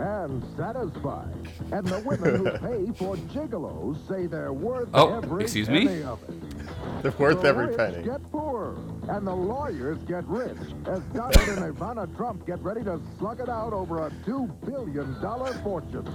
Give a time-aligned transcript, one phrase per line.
[0.00, 1.34] and satisfied.
[1.72, 6.02] And the women who pay for gigolos say they're worth Oh, every excuse me?
[6.02, 6.34] of it.
[7.02, 8.02] They're worth the every rich penny.
[8.04, 8.76] get poor,
[9.08, 13.48] and the lawyers get rich, as Donald and Ivana Trump get ready to slug it
[13.48, 15.14] out over a $2 billion
[15.62, 16.06] fortune.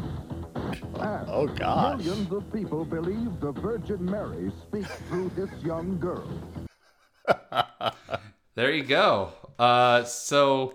[1.00, 1.98] And Oh, gosh.
[2.04, 6.28] Millions of people believe the Virgin Mary speaks through this young girl.
[8.56, 9.32] There you go.
[9.60, 10.74] Uh, so,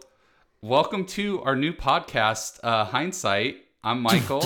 [0.63, 3.59] welcome to our new podcast, uh, Hindsight.
[3.83, 4.45] I'm Michael,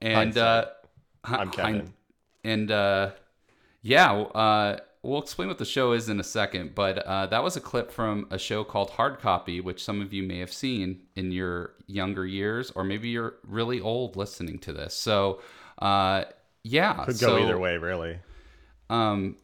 [0.00, 0.66] and uh,
[1.24, 1.74] hi- I'm Kevin.
[1.74, 1.92] hind-
[2.44, 3.10] and uh,
[3.82, 6.74] yeah, uh, we'll explain what the show is in a second.
[6.74, 10.12] But uh, that was a clip from a show called Hard Copy, which some of
[10.12, 14.72] you may have seen in your younger years, or maybe you're really old listening to
[14.72, 14.94] this.
[14.94, 15.40] So,
[15.80, 16.24] uh,
[16.62, 18.18] yeah, Could go so, either way, really.
[18.90, 19.36] Um,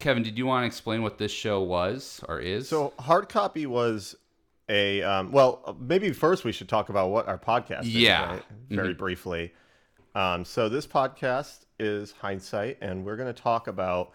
[0.00, 2.68] Kevin, did you want to explain what this show was or is?
[2.68, 4.16] So hard copy was
[4.70, 7.94] a um, well, maybe first we should talk about what our podcast is.
[7.94, 8.30] Yeah.
[8.34, 8.42] right?
[8.70, 9.52] Very briefly.
[10.14, 14.12] Um, so this podcast is hindsight, and we're going to talk about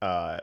[0.00, 0.38] uh,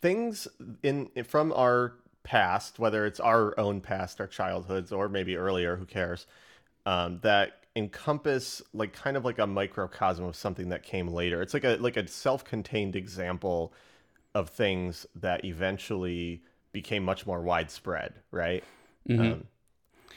[0.00, 0.48] things
[0.82, 5.76] in from our past, whether it's our own past, our childhoods, or maybe earlier.
[5.76, 6.26] Who cares?
[6.84, 11.40] Um, that encompass like kind of like a microcosm of something that came later.
[11.42, 13.72] It's like a like a self-contained example
[14.34, 18.62] of things that eventually became much more widespread, right?
[19.10, 19.44] Um,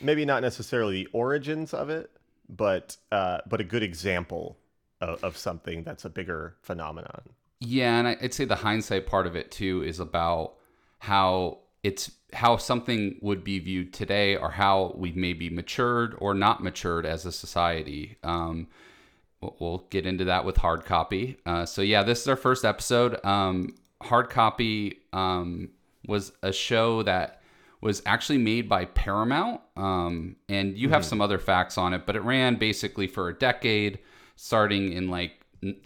[0.01, 2.11] maybe not necessarily the origins of it,
[2.49, 4.57] but uh, but a good example
[4.99, 7.21] of, of something that's a bigger phenomenon.
[7.59, 10.55] Yeah, and I'd say the hindsight part of it too is about
[10.99, 16.61] how it's how something would be viewed today, or how we maybe matured or not
[16.63, 18.17] matured as a society.
[18.23, 18.67] Um,
[19.41, 21.37] we'll- we'll get into that with hard copy.
[21.45, 23.23] Uh, so yeah, this is our first episode.
[23.25, 25.69] Um, hard copy um,
[26.07, 27.41] was a show that
[27.81, 32.15] was actually made by Paramount, um, and you have some other facts on it, but
[32.15, 33.99] it ran basically for a decade,
[34.35, 35.33] starting in like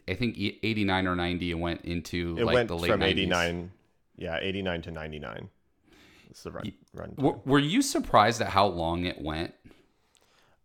[0.08, 3.02] I think e- 89 or 90 and went into It like went the late from
[3.02, 3.10] 90s.
[3.10, 3.72] 89,
[4.18, 5.50] yeah, 89 to 99.
[6.28, 6.74] That's the run.
[6.94, 9.54] run W- were you surprised at how long it went?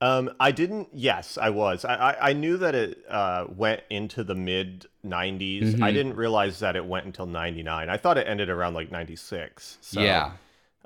[0.03, 0.89] Um, I didn't.
[0.93, 1.85] Yes, I was.
[1.85, 5.63] I I, I knew that it uh, went into the mid '90s.
[5.75, 5.83] Mm-hmm.
[5.83, 7.89] I didn't realize that it went until '99.
[7.91, 9.79] I thought it ended around like '96.
[9.81, 10.33] So, yeah.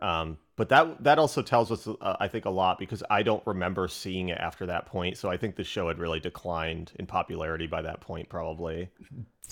[0.01, 3.45] Um, but that that also tells us, uh, I think, a lot because I don't
[3.47, 5.17] remember seeing it after that point.
[5.17, 8.89] So I think the show had really declined in popularity by that point, probably.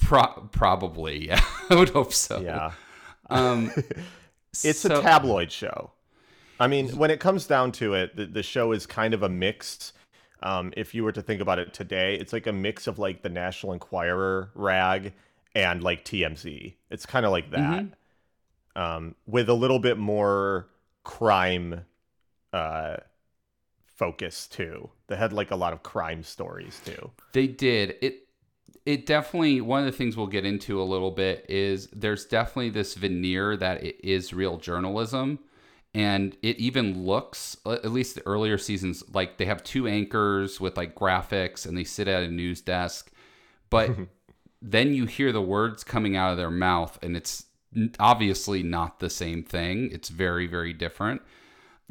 [0.01, 1.27] Pro- probably.
[1.29, 1.45] Yeah.
[1.71, 2.41] I would hope so.
[2.41, 2.73] Yeah.
[3.31, 3.73] Um,
[4.65, 5.93] It's so- a tabloid show.
[6.63, 9.29] I mean, when it comes down to it, the, the show is kind of a
[9.29, 9.93] mix.
[10.45, 13.23] Um, if you were to think about it today, it's like a mix of like
[13.23, 15.13] the National Enquirer rag
[15.57, 16.75] and like TMZ.
[16.89, 17.87] It's kind of like that,
[18.77, 20.69] um, with a little bit more
[21.03, 21.85] crime
[22.53, 22.99] uh,
[23.85, 24.89] focus too.
[25.09, 27.11] They had like a lot of crime stories too.
[27.33, 27.97] They did.
[28.01, 28.29] It
[28.87, 32.71] it definitely one of the things we'll get into a little bit is there's definitely
[32.71, 35.41] this veneer that it is real journalism
[35.95, 40.77] and it even looks at least the earlier seasons like they have two anchors with
[40.77, 43.11] like graphics and they sit at a news desk.
[43.69, 43.91] But
[44.63, 47.45] then you hear the words coming out of their mouth and it's
[48.01, 49.91] obviously not the same thing.
[49.93, 51.21] It's very very different.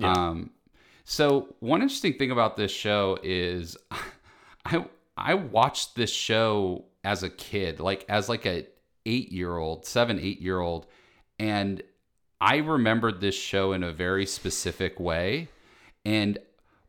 [0.02, 0.52] Um
[1.04, 3.78] so one interesting thing about this show is
[4.66, 4.86] I
[5.16, 8.66] I watched this show as a kid, like as like a
[9.06, 10.88] eight year old, seven, eight year old,
[11.38, 11.82] and
[12.42, 15.48] I remembered this show in a very specific way.
[16.04, 16.40] And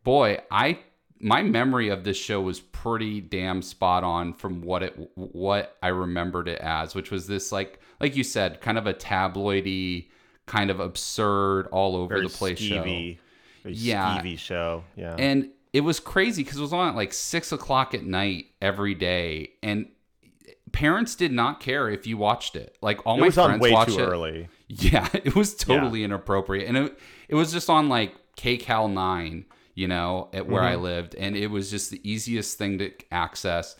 [0.02, 0.78] boy, I
[1.20, 5.88] my memory of this show was pretty damn spot on from what it what I
[5.88, 10.08] remembered it as, which was this like like you said, kind of a tabloidy,
[10.46, 12.82] kind of absurd, all over Very the place show.
[12.82, 13.18] very
[13.64, 14.18] Yeah.
[14.18, 14.84] skeevy show.
[14.96, 15.14] Yeah.
[15.18, 18.94] And it was crazy because it was on at like six o'clock at night every
[18.94, 19.88] day, and
[20.72, 22.76] parents did not care if you watched it.
[22.80, 24.06] Like all it my was friends on way watched too it.
[24.06, 24.48] early.
[24.74, 29.44] Yeah, it was totally inappropriate, and it it was just on like KCAL nine,
[29.74, 30.72] you know, at where Mm-hmm.
[30.72, 33.76] I lived, and it was just the easiest thing to access,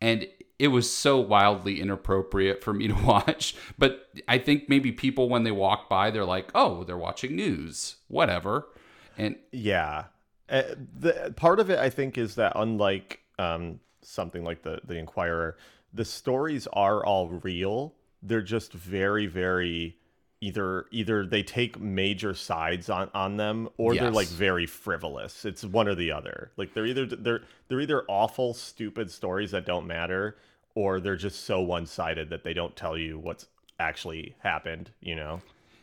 [0.00, 0.26] and
[0.58, 3.56] it was so wildly inappropriate for me to watch.
[3.78, 7.96] But I think maybe people when they walk by, they're like, "Oh, they're watching news,
[8.08, 8.68] whatever,"
[9.16, 10.06] and Yeah.
[10.48, 14.96] Uh, the part of it I think is that unlike um, something like the the
[14.96, 15.56] Enquirer,
[15.92, 17.94] the stories are all real.
[18.22, 19.96] They're just very very
[20.44, 25.44] either either they take major sides on on them or they're like very frivolous.
[25.44, 26.50] It's one or the other.
[26.56, 30.36] Like they're either they're they're either awful stupid stories that don't matter
[30.74, 33.46] or they're just so one-sided that they don't tell you what's
[33.78, 35.40] actually happened, you know.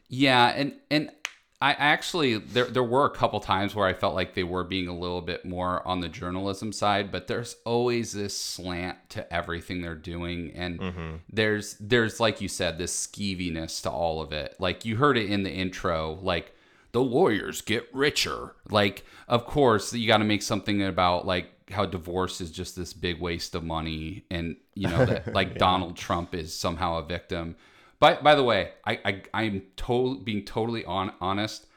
[0.10, 1.12] Yeah, and and
[1.62, 4.88] I actually there there were a couple times where I felt like they were being
[4.88, 9.82] a little bit more on the journalism side, but there's always this slant to everything
[9.82, 11.16] they're doing, and Mm-hmm.
[11.32, 14.56] there's there's like you said this skeeviness to all of it.
[14.60, 16.56] Like you heard it in the intro, like
[16.94, 18.56] the lawyers get richer.
[18.70, 22.92] Like of course you got to make something about like how divorce is just this
[22.92, 27.56] big waste of money, and you know that like Donald Trump is somehow a victim.
[28.02, 31.68] By, by the way, I, I I'm totally being totally on honest.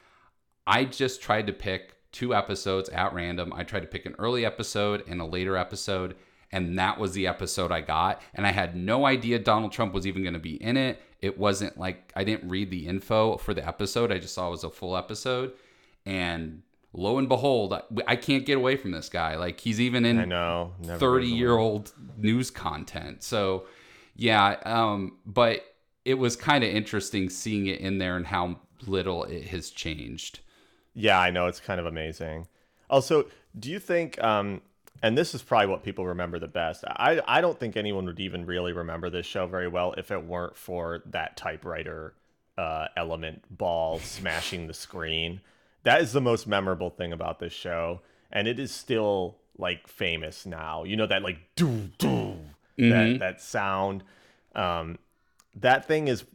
[0.65, 3.53] I just tried to pick two episodes at random.
[3.55, 6.15] I tried to pick an early episode and a later episode,
[6.51, 8.23] and that was the episode I got.
[8.33, 10.99] And I had no idea Donald Trump was even going to be in it.
[11.21, 14.11] It wasn't like I didn't read the info for the episode.
[14.11, 15.53] I just saw it was a full episode,
[16.07, 19.35] and lo and behold, I, I can't get away from this guy.
[19.35, 20.73] Like he's even in I know.
[20.81, 23.21] 30 year old news content.
[23.21, 23.67] So,
[24.15, 25.63] yeah, um, but
[26.05, 30.39] it was kind of interesting seeing it in there and how little it has changed.
[30.93, 32.47] Yeah, I know it's kind of amazing.
[32.89, 33.25] Also,
[33.59, 34.61] do you think um
[35.03, 36.83] and this is probably what people remember the best.
[36.87, 40.23] I I don't think anyone would even really remember this show very well if it
[40.23, 42.13] weren't for that typewriter
[42.57, 45.41] uh element ball smashing the screen.
[45.83, 48.01] That is the most memorable thing about this show
[48.31, 50.83] and it is still like famous now.
[50.83, 52.37] You know that like doo doo
[52.77, 54.03] that that sound
[54.53, 54.97] um
[55.55, 56.25] that thing is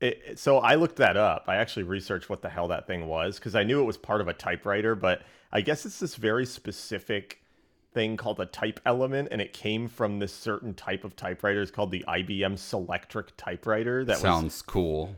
[0.00, 1.44] it, so I looked that up.
[1.46, 4.20] I actually researched what the hell that thing was because I knew it was part
[4.20, 5.22] of a typewriter, but
[5.52, 7.42] I guess it's this very specific
[7.94, 11.62] thing called a type element, and it came from this certain type of typewriter.
[11.62, 14.04] It's called the IBM Selectric typewriter.
[14.04, 15.14] That was Sounds cool.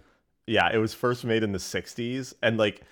[0.47, 2.35] yeah, it was first made in the 60s.
[2.43, 2.83] And like,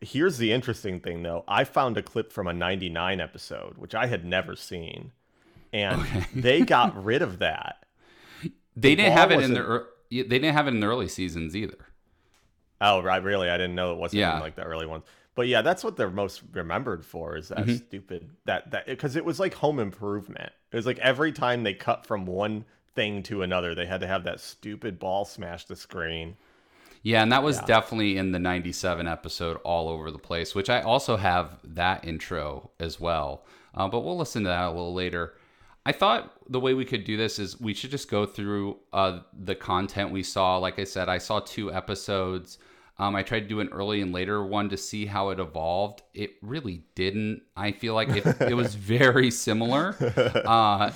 [0.00, 1.42] here's the interesting thing though.
[1.48, 5.12] I found a clip from a 99 episode, which I had never seen.
[5.72, 7.81] And they got rid of that.
[8.76, 10.86] They didn't have it in the wasn't- ear- yeah, they didn't have it in the
[10.86, 11.86] early seasons either.
[12.80, 13.22] Oh, right.
[13.22, 13.48] Really?
[13.48, 14.36] I didn't know it wasn't Yeah.
[14.36, 15.04] in, like the early ones.
[15.34, 17.76] But yeah, that's what they're most remembered for is that Mm-hmm.
[17.76, 20.52] stupid that that because it was like home improvement.
[20.72, 22.64] It was like every time they cut from one
[22.94, 26.36] thing to another, they had to have that stupid ball smash the screen.
[27.02, 27.66] Yeah, and that was Yeah.
[27.66, 32.70] definitely in the 97 episode all over the place, which I also have that intro
[32.78, 33.44] as well.
[33.74, 35.34] Uh, but we'll listen to that a little later.
[35.84, 39.20] I thought the way we could do this is we should just go through uh,
[39.36, 40.58] the content we saw.
[40.58, 42.58] Like I said, I saw two episodes.
[42.98, 46.02] Um, I tried to do an early and later one to see how it evolved.
[46.14, 47.42] It really didn't.
[47.56, 49.96] I feel like it, it was very similar.
[50.44, 50.92] Uh,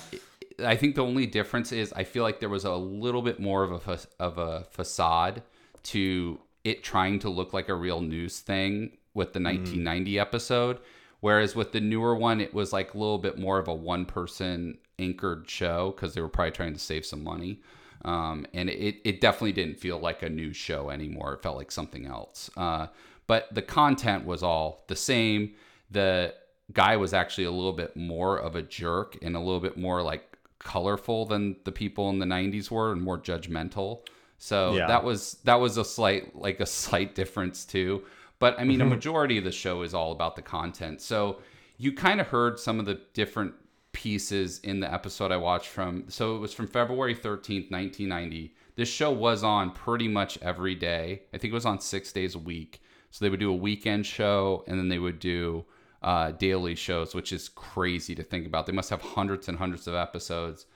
[0.65, 3.65] I think the only difference is I feel like there was a little bit more
[3.65, 5.43] of a fa- of a facade
[5.85, 10.79] to it trying to look like a real news thing with the 1990 episode,
[11.27, 14.05] whereas with the newer one it was like a little bit more of a one
[14.07, 17.61] person anchored show because they were probably trying to save some money.
[18.05, 21.35] Um, and it, it definitely didn't feel like a new show anymore.
[21.35, 22.49] It felt like something else.
[22.57, 22.87] Uh,
[23.27, 25.55] but the content was all the same.
[25.91, 26.33] The
[26.73, 30.03] guy was actually a little bit more of a jerk and a little bit more
[30.03, 34.07] like colorful than the people in the 90s were and more judgmental.
[34.39, 34.87] So Yeah.
[34.87, 38.05] that was that was a slight like a slight difference too.
[38.39, 41.01] But I mean, a majority of the show is all about the content.
[41.01, 41.41] So
[41.79, 43.55] you kind of heard some of the different
[43.93, 46.05] pieces in the episode I watched from.
[46.09, 48.55] So it was from February 13th, 1990.
[48.77, 51.23] This show was on pretty much every day.
[51.33, 52.83] I think it was on six days a week.
[53.11, 55.65] So they would do a weekend show and then they would do
[56.03, 58.67] uh, daily shows, which is crazy to think about.
[58.67, 60.67] They must have hundreds and hundreds of episodes.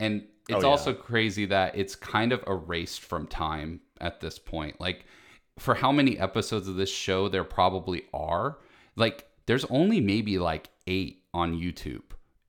[0.00, 0.66] And it's Oh, yeah.
[0.66, 4.80] also crazy that it's kind of erased from time at this point.
[4.80, 5.04] Like,
[5.58, 8.58] for how many episodes of this show there probably are,
[8.96, 12.02] like, there's only maybe like eight on YouTube.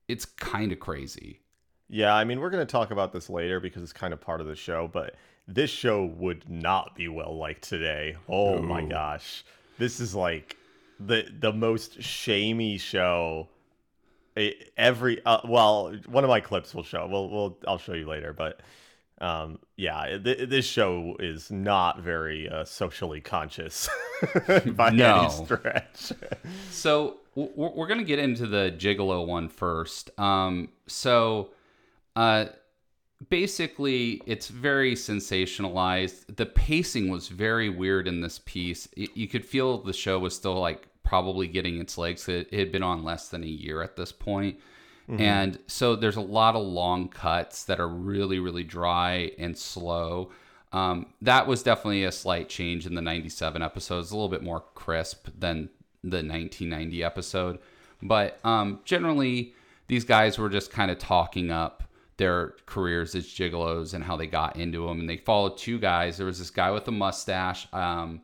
[0.08, 1.40] It's kind of crazy.
[1.88, 4.40] Yeah, I mean, we're going to talk about this later because it's kind of part
[4.40, 5.14] of the show, but
[5.46, 8.16] this show would not be well liked today.
[8.28, 9.44] Oh my gosh.
[9.78, 10.56] This is like
[10.98, 13.48] the the most shamey show
[14.76, 17.06] every uh, well, one of my clips will show.
[17.06, 18.60] We'll we'll I'll show you later, but
[19.20, 23.88] um yeah, th- this show is not very uh, socially conscious
[24.66, 25.20] by No.
[25.20, 26.12] any stretch.
[26.70, 30.10] So w- we're gonna get into the Gigolo one first.
[30.18, 31.50] Um, so,
[32.14, 32.46] uh,
[33.30, 36.36] basically, it's very sensationalized.
[36.36, 38.88] The pacing was very weird in this piece.
[38.96, 42.28] Y- you could feel the show was still like probably getting its legs.
[42.28, 44.58] It, it had been on less than a year at this point.
[45.20, 50.30] And so there's a lot of long cuts that are really, really dry and slow.
[50.72, 54.00] Um, that was definitely a slight change in the 97 episode.
[54.00, 55.70] It's a little bit more crisp than
[56.02, 57.58] the 1990 episode.
[58.02, 59.54] But um, generally,
[59.86, 61.84] these guys were just kind of talking up
[62.16, 65.00] their careers as gigolos and how they got into them.
[65.00, 66.16] And they followed two guys.
[66.16, 67.68] There was this guy with a mustache.
[67.72, 68.22] Um,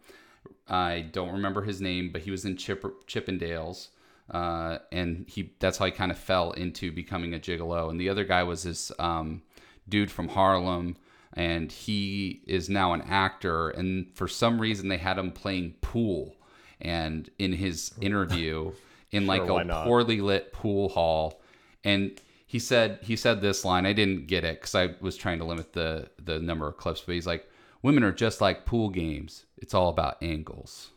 [0.68, 3.88] I don't remember his name, but he was in Chip, Chippendales.
[4.32, 7.90] Uh, and he that's how he kind of fell into becoming a gigolo.
[7.90, 9.42] And the other guy was this um,
[9.88, 10.96] dude from Harlem,
[11.34, 13.68] and he is now an actor.
[13.68, 16.34] And for some reason, they had him playing pool.
[16.80, 18.72] And in his interview,
[19.12, 21.42] in like why a poorly lit pool hall,
[21.84, 23.86] and he said he said this line.
[23.86, 27.02] I didn't get it because I was trying to limit the the number of clips.
[27.02, 27.48] But he's like,
[27.82, 29.44] "Women are just like pool games.
[29.58, 30.90] It's all about angles."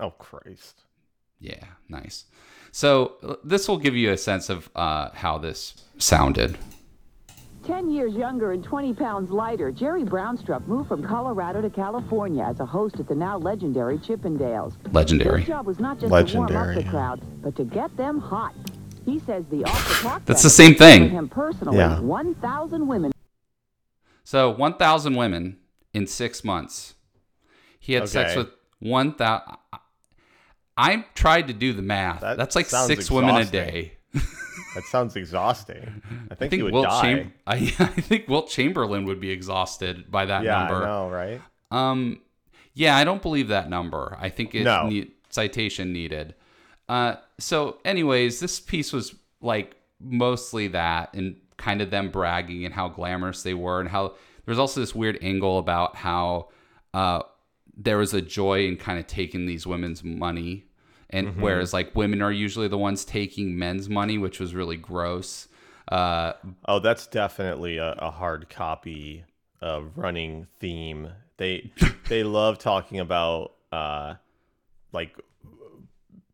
[0.00, 0.80] Oh Christ.
[1.38, 2.24] Yeah, nice.
[2.74, 6.58] So this will give you a sense of uh, how this sounded.
[7.64, 12.58] 10 years younger and 20 pounds lighter, Jerry Brownstrup moved from Colorado to California as
[12.58, 14.74] a host at the now legendary Chippendales.
[14.92, 15.42] Legendary.
[15.42, 18.56] His job was not just to warm up the crowd, but to get them hot.
[19.04, 21.10] He says the off-the-clock That's the same thing.
[21.10, 22.00] Him personally, Yeah.
[22.00, 23.12] 1,000 women
[24.24, 25.58] So 1,000 women
[25.92, 26.94] in six months.
[27.78, 28.48] He had sex with
[28.80, 29.58] 1,000.
[30.76, 32.20] I tried to do the math.
[32.20, 33.94] That That's like six women a day.
[34.74, 36.02] That sounds exhausting.
[36.10, 37.02] I I think, think you would Wilt die.
[37.02, 40.82] Cham- I, I think Wilt Chamberlain would be exhausted by that yeah, number.
[40.82, 41.40] I know, right?
[41.70, 42.20] Um,
[42.72, 44.16] yeah, I don't believe that number.
[44.20, 44.88] I think it's No.
[44.88, 46.34] need, citation needed.
[46.88, 52.74] Uh, so, anyways, this piece was like mostly that and kind of them bragging and
[52.74, 54.14] how glamorous they were, and how
[54.44, 56.48] there's also this weird angle about how
[56.92, 57.22] uh,
[57.76, 60.66] there was a joy in kind of taking these women's money.
[61.10, 61.40] And Mm-hmm.
[61.42, 65.48] whereas like women are usually the ones taking men's money, which was really gross.
[65.88, 66.32] Uh,
[66.66, 69.24] Oh, that's definitely a, a hard copy
[69.62, 71.08] uh, running theme.
[71.36, 71.72] They
[72.08, 74.14] they love talking about uh,
[74.92, 75.16] like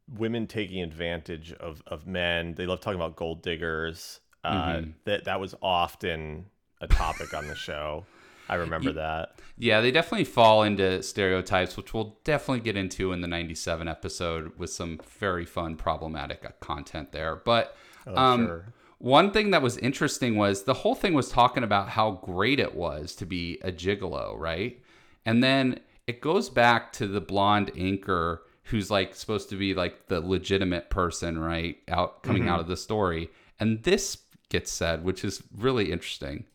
[0.09, 2.55] women taking advantage of, of men.
[2.55, 4.21] They love talking about gold diggers.
[4.45, 6.47] Uh, That that was often
[6.81, 8.07] a topic on the show.
[8.51, 9.39] I remember that.
[9.57, 14.59] Yeah, they definitely fall into stereotypes, which we'll definitely get into in the 97 episode
[14.59, 17.37] with some very fun, problematic uh, content there.
[17.37, 17.77] But
[18.09, 18.75] um, sure.
[18.99, 22.75] one thing that was interesting was the whole thing was talking about how great it
[22.75, 24.83] was to be a gigolo, right?
[25.25, 25.79] And then
[26.09, 30.91] it goes back to the blonde anchor who's like supposed to be like the legitimate
[30.91, 31.77] person, right?
[31.87, 33.31] Out coming out of the story.
[33.61, 36.47] And this gets said, which is really interesting.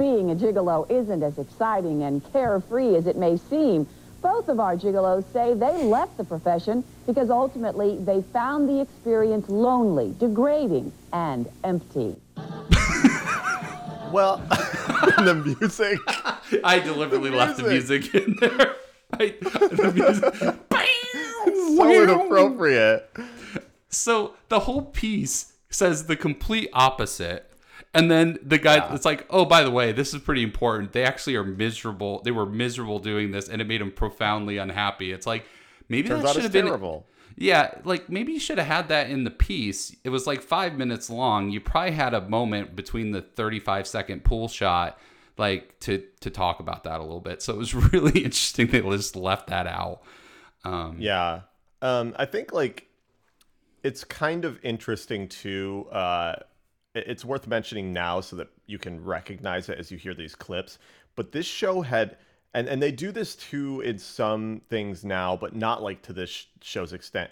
[0.00, 3.86] Being a gigolo isn't as exciting and carefree as it may seem.
[4.22, 9.50] Both of our gigolos say they left the profession because ultimately they found the experience
[9.50, 12.16] lonely, degrading, and empty.
[14.10, 14.38] Well,
[15.18, 16.00] the music.
[16.64, 18.12] I deliberately left the music.
[18.12, 18.74] music in there.
[19.12, 21.76] I, the music.
[21.76, 23.08] so inappropriate.
[23.88, 27.49] So the whole piece says the complete opposite.
[27.92, 30.92] And then the guy, it's like, oh, by the way, this is pretty important.
[30.92, 32.22] They actually are miserable.
[32.22, 35.10] They were miserable doing this, and it made them profoundly unhappy.
[35.12, 35.44] It's like
[35.88, 37.06] maybe Turns that should have been terrible.
[37.36, 39.96] Yeah, like maybe you should have had that in the piece.
[40.04, 41.50] It was like five minutes long.
[41.50, 44.98] You probably had a moment between the 35 second pool shot,
[45.36, 47.42] like to to talk about that a little bit.
[47.42, 50.02] So it was really interesting they just left that out.
[50.64, 51.40] Um, Yeah.
[51.82, 52.86] Um, I think like
[53.82, 55.86] it's kind of interesting too.
[55.90, 56.36] Uh,
[56.94, 60.78] it's worth mentioning now so that you can recognize it as you hear these clips.
[61.16, 62.16] But this show had,
[62.54, 66.46] and and they do this too in some things now, but not like to this
[66.60, 67.30] show's extent.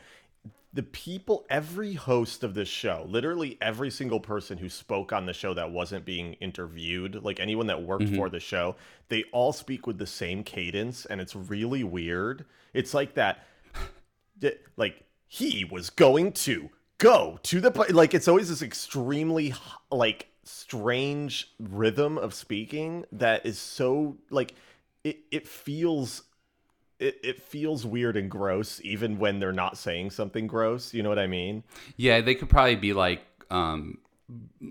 [0.74, 5.32] The people, every host of this show, literally every single person who spoke on the
[5.32, 8.16] show that wasn't being interviewed, like anyone that worked mm-hmm.
[8.16, 8.76] for the show,
[9.08, 12.44] they all speak with the same cadence, and it's really weird.
[12.74, 13.44] It's like that
[14.76, 19.54] like he was going to go to the like it's always this extremely
[19.90, 24.54] like strange rhythm of speaking that is so like
[25.04, 26.24] it it feels
[26.98, 31.08] it, it feels weird and gross even when they're not saying something gross you know
[31.08, 31.62] what i mean
[31.96, 33.98] Yeah, they could probably be like um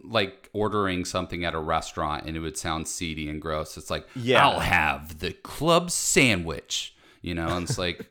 [0.04, 3.78] like ordering something at a restaurant and it would sound seedy and gross.
[3.78, 4.46] It's like, Yeah.
[4.46, 8.06] I'll have the club sandwich, you know, and it's like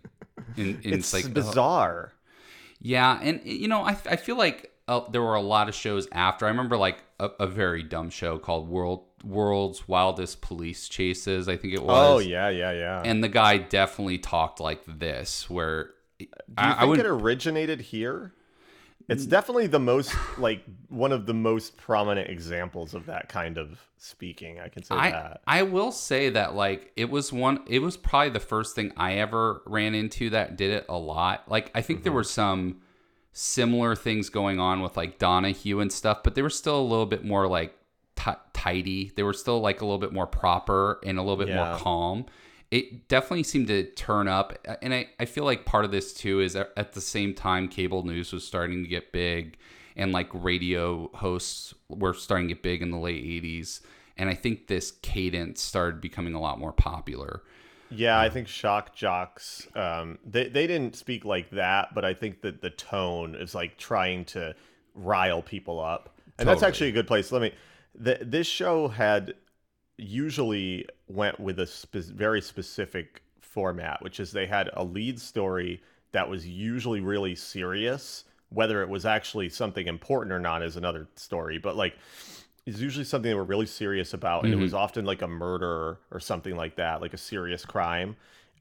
[0.56, 2.12] and, and it's, it's, like bizarre
[2.80, 6.08] Yeah, and you know, I, I feel like uh, there were a lot of shows
[6.12, 6.46] after.
[6.46, 11.48] I remember like a, a very dumb show called World World's Wildest Police Chases.
[11.48, 11.96] I think it was.
[11.96, 16.72] oh yeah yeah yeah And the guy definitely talked like this, where do you I,
[16.72, 18.32] I think would it originated here
[19.08, 23.80] it's definitely the most like one of the most prominent examples of that kind of
[23.98, 27.80] speaking i can say I that I will say that like it was one it
[27.80, 31.48] was probably the first thing I ever ran into that did it a lot.
[31.48, 32.16] Like I think there Mm-hmm.
[32.16, 32.80] were some
[33.32, 37.06] similar things going on with like Donahue and stuff, but they were still a little
[37.06, 37.76] bit more like
[38.16, 39.12] ti tidy.
[39.14, 41.70] They were still like a little bit more proper and a little bit Yeah.
[41.70, 42.26] more calm.
[42.70, 44.58] It definitely seemed to turn up.
[44.82, 47.68] And I, I feel like part of this too is at, at the same time
[47.68, 49.56] cable news was starting to get big
[49.96, 53.80] and like radio hosts were starting to get big in the late 80s.
[54.16, 57.42] And I think this cadence started becoming a lot more popular.
[57.90, 59.68] Yeah, I think shock jocks.
[59.74, 63.76] Um, they they didn't speak like that, but I think that the tone is like
[63.76, 64.56] trying to
[64.94, 67.30] rile people up, and that's actually a good place.
[67.30, 67.52] Let me.
[67.94, 69.34] The, this show had
[69.98, 75.82] usually went with a spe- very specific format, which is they had a lead story
[76.12, 78.24] that was usually really serious.
[78.50, 81.94] Whether it was actually something important or not is another story, but like
[82.64, 84.82] it's usually something they were really serious about, and it was mm-hmm.
[84.82, 88.16] often like a murder or something like that, like a serious crime.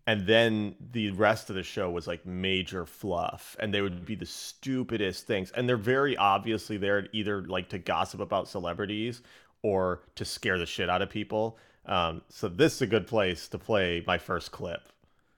[0.07, 4.13] And then the rest of the show was like major fluff, and they would be
[4.13, 5.51] the stupidest things.
[5.51, 9.23] And they're very obviously there either like to gossip about celebrities
[9.65, 11.57] or to scare the shit out of people.
[11.87, 14.81] Um, so this is a good place to play my first clip.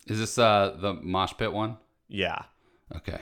[0.07, 1.77] Is this uh, the mosh pit one?
[2.09, 2.41] Yeah.
[2.95, 3.19] Okay.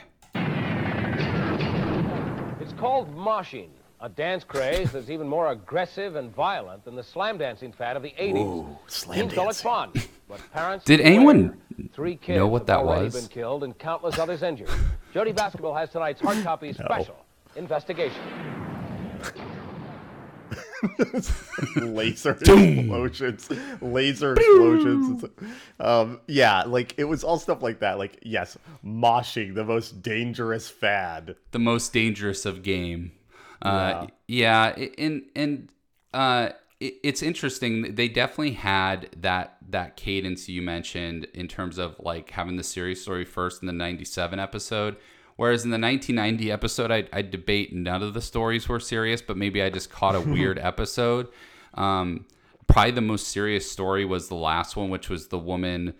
[2.60, 3.68] It's called moshing,
[4.00, 8.02] a dance craze that's even more aggressive and violent than the slam dancing fad of
[8.02, 8.36] the 80s.
[8.36, 9.64] Ooh, slam Teens call it dancing.
[9.70, 9.92] fun,
[10.28, 11.12] but parents Did beware.
[11.12, 11.60] anyone
[11.92, 13.14] Three kids know what have that already was?
[13.20, 14.70] been killed and countless others injured.
[15.14, 17.16] Jody Basketball has tonight's hard copy special
[17.54, 18.22] investigation.
[21.76, 23.48] laser explosions,
[23.80, 25.24] laser explosions.
[25.80, 27.98] Um, yeah, like it was all stuff like that.
[27.98, 31.36] Like yes, moshing, the most dangerous fad.
[31.52, 33.12] the most dangerous of game.
[33.62, 35.68] Uh, yeah, i- and and
[36.12, 37.94] uh, it, it's interesting.
[37.94, 43.00] They definitely had that that cadence you mentioned in terms of like having the series
[43.02, 44.96] story first in the '97 episode.
[45.36, 49.36] Whereas in the 1990 episode, I, I debate none of the stories were serious, but
[49.36, 51.28] maybe I just caught a weird episode.
[51.74, 52.24] Um,
[52.66, 55.94] probably the most serious story was the last one, which was the woman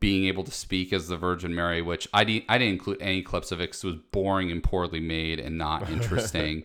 [0.00, 3.22] being able to speak as the Virgin Mary, which I didn't I didn't include any
[3.22, 6.64] clips of it because it was boring and poorly made and not interesting.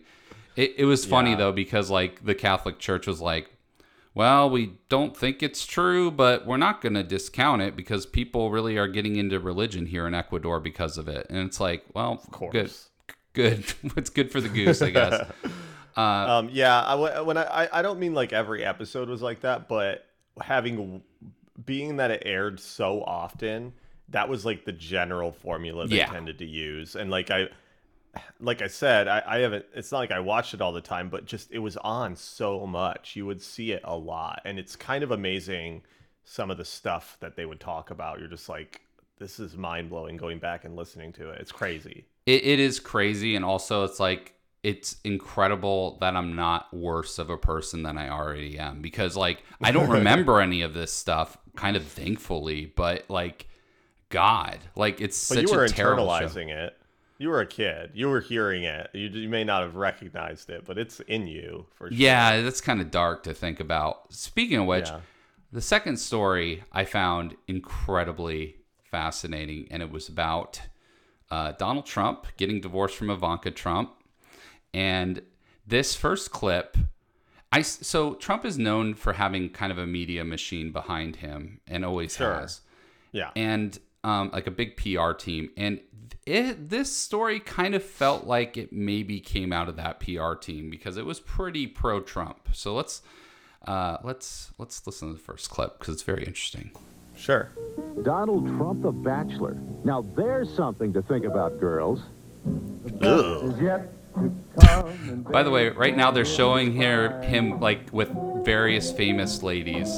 [0.56, 1.36] it, it was funny Yeah.
[1.36, 3.50] though because like the Catholic Church was like,
[4.14, 8.50] well, we don't think it's true, but we're not going to discount it because people
[8.50, 11.26] really are getting into religion here in Ecuador because of it.
[11.28, 12.52] And it's like, well, of course.
[12.52, 12.70] good,
[13.32, 13.70] good.
[13.94, 15.26] What's good for the goose, I guess.
[15.96, 19.68] Um, yeah, I, when I, I I don't mean like every episode was like that,
[19.68, 20.04] but
[20.40, 21.04] having
[21.64, 23.72] being that it aired so often,
[24.08, 26.06] that was like the general formula they Yeah.
[26.06, 26.96] tended to use.
[26.96, 27.46] And like I
[28.40, 31.08] like I said, I, I haven't it's not like I watched it all the time,
[31.08, 33.16] but just it was on so much.
[33.16, 34.42] You would see it a lot.
[34.44, 35.82] And it's kind of amazing
[36.24, 38.18] some of the stuff that they would talk about.
[38.18, 38.80] You're just like,
[39.18, 41.40] this is mind blowing going back and listening to it.
[41.40, 42.06] It's crazy.
[42.26, 47.28] it, it is crazy and also it's like it's incredible that i'm not worse of
[47.28, 51.36] a person than i already am because like i don't remember any of this stuff
[51.54, 53.46] kind of thankfully but like
[54.08, 56.26] god like it's But such you were a terrible show.
[56.26, 56.76] internalizing it.
[57.18, 57.92] You were a kid.
[57.94, 58.90] You were hearing it.
[58.92, 61.96] You, you may not have recognized it, but it's in you for sure.
[61.96, 65.00] yeah that's kind of dark to think about speaking of which Yeah.
[65.52, 70.60] the second story i found incredibly fascinating and it was about
[71.30, 73.90] uh, donald trump getting divorced from ivanka trump
[74.72, 75.22] and
[75.66, 76.76] this first clip
[77.52, 81.84] I so Trump is known for having kind of a media machine behind him and
[81.84, 82.34] always Sure.
[82.34, 82.62] has,
[83.12, 83.30] Yeah.
[83.36, 85.50] and um, like a big PR team.
[85.56, 85.78] And
[86.26, 90.70] it, this story kind of felt like it maybe came out of that PR team
[90.70, 92.48] because it was pretty pro Trump.
[92.52, 93.02] So let's
[93.66, 96.70] uh, let's let's listen to the first clip because it's very interesting.
[97.16, 97.50] Sure.
[98.02, 99.56] Donald Trump, the bachelor.
[99.84, 102.02] Now there's something to think about, girls.
[103.02, 103.80] Ugh.
[105.30, 108.10] By the way, right now they're showing here him like with
[108.44, 109.88] various famous ladies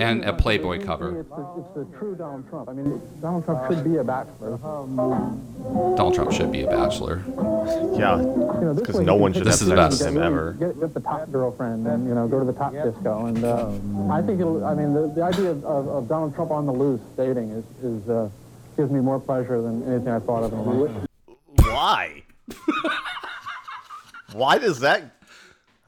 [0.00, 1.20] and a Playboy cover.
[1.20, 2.68] It's the, it's the true Donald Trump.
[2.68, 4.56] I mean, Donald Trump should be a bachelor.
[4.58, 7.22] Donald Trump should be a bachelor.
[7.96, 8.18] Yeah.
[8.20, 9.98] You know, this 'Cause way no one can should pick This up is the best.
[10.00, 10.52] get- him ever.
[10.52, 14.12] Get, get the top girlfriend and you know go to the top disco, and uh,
[14.12, 14.64] I think it'll.
[14.64, 17.64] I mean, the, the idea of, of, of Donald Trump on the loose dating is
[17.82, 18.28] is uh,
[18.76, 21.06] gives me more pleasure than anything I thought of in a long time.
[21.72, 22.22] Why?
[24.32, 25.02] Why does that?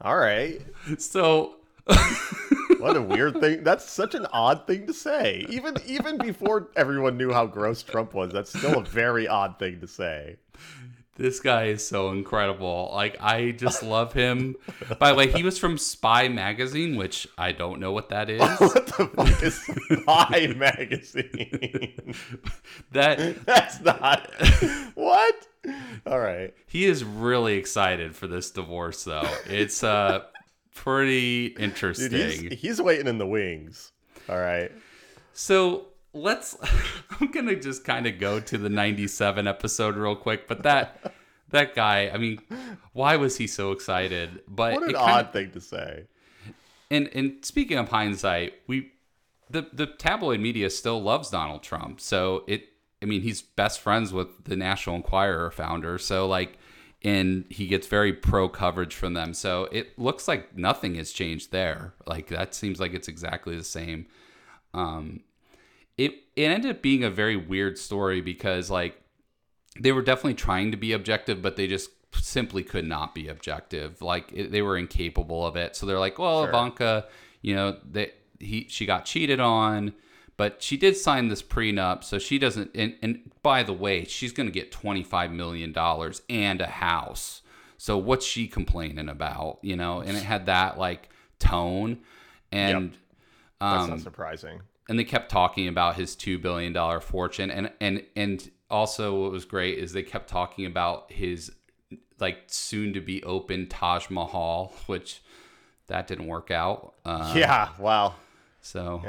[0.01, 0.61] All right.
[0.99, 1.55] So
[2.85, 3.63] What a weird thing.
[3.63, 5.43] That's such an odd thing to say.
[5.49, 9.79] Even even before everyone knew how gross Trump was, that's still a very odd thing
[9.81, 10.35] to say.
[11.15, 12.91] This guy is so incredible.
[12.93, 14.55] Like I just love him.
[14.99, 18.39] By the way, he was from Spy magazine, which I don't know what that is.
[18.41, 19.55] What the fuck is
[20.01, 22.13] Spy magazine?
[22.91, 24.29] that That's not
[24.93, 25.47] what.
[26.05, 26.53] All right.
[26.67, 29.27] he is really excited for this divorce though.
[29.47, 30.25] It's uh
[30.75, 32.11] pretty Dude, interesting.
[32.51, 33.91] he's, he's waiting in the wings.
[34.29, 34.71] All right.
[35.33, 36.55] So let's.
[37.19, 41.13] I'm gonna just kind of go to the '97 episode real quick, but that
[41.49, 42.11] that guy.
[42.13, 42.39] I mean,
[42.93, 44.41] why was he so excited?
[44.47, 46.03] But What an odd kinda- thing to say.
[46.91, 48.91] And and speaking of hindsight, we
[49.49, 51.99] the the tabloid media still loves Donald Trump.
[51.99, 52.65] So it.
[53.01, 55.97] I mean, he's best friends with the National Enquirer founder.
[55.97, 56.57] So like.
[57.05, 59.33] And he gets very pro coverage from them.
[59.33, 61.93] So it looks like nothing has changed there.
[62.07, 64.07] Like that seems like it's exactly the same.
[64.73, 65.21] Um,
[65.97, 68.99] it it ended up being a very weird story because like
[69.79, 74.01] they were definitely trying to be objective, but they just simply could not be objective.
[74.01, 75.75] Like it, they were incapable of it.
[75.75, 76.49] So they're like, well, Sure.
[76.49, 77.05] Ivanka,
[77.41, 79.93] you know, that he she got cheated on,
[80.37, 82.71] but she did sign this prenup, so she doesn't.
[82.75, 86.67] And, and by the way, she's going to get twenty five million dollars and a
[86.67, 87.41] house.
[87.77, 89.59] So what's she complaining about?
[89.61, 91.99] You know, and it had that like tone,
[92.51, 92.91] and
[93.59, 94.61] That's um, not surprising.
[94.89, 99.31] and they kept talking about his two billion dollar fortune and and and also what
[99.31, 101.51] was great is they kept talking about his
[102.19, 105.21] like soon to be open Taj Mahal which
[105.87, 107.69] that didn't work out uh, yeah.
[107.79, 108.15] Wow.
[108.61, 109.01] so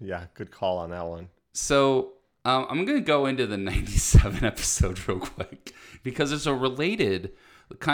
[0.00, 0.24] Yeah.
[0.34, 1.28] Good call on that one.
[1.52, 2.12] so
[2.44, 7.32] um, I'm gonna go into the '97 episode real quick because it's a related.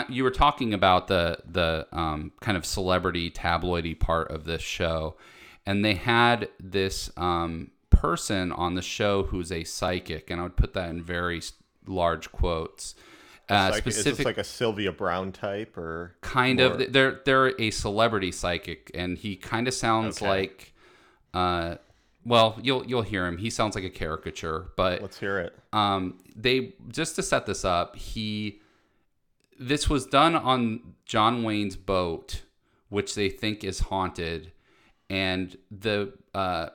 [0.07, 5.17] You were talking about the the um, kind of celebrity tabloidy part of this show,
[5.65, 10.55] and they had this um, person on the show who's a psychic, and I would
[10.55, 11.41] put that in very
[11.87, 12.95] large quotes.
[13.49, 17.59] Uh, is specific, this like a Sylvia Browne type or kind more- of they're they're
[17.61, 20.27] a celebrity psychic and he kind of sounds Okay.
[20.27, 20.73] like
[21.33, 21.75] uh
[22.25, 25.57] well you'll you'll hear him he sounds like a caricature but Let's hear it.
[25.73, 28.59] um they just to set this up he
[29.59, 32.41] this was done on John Wayne's boat
[32.89, 34.51] which they think is haunted
[35.09, 36.69] and the uh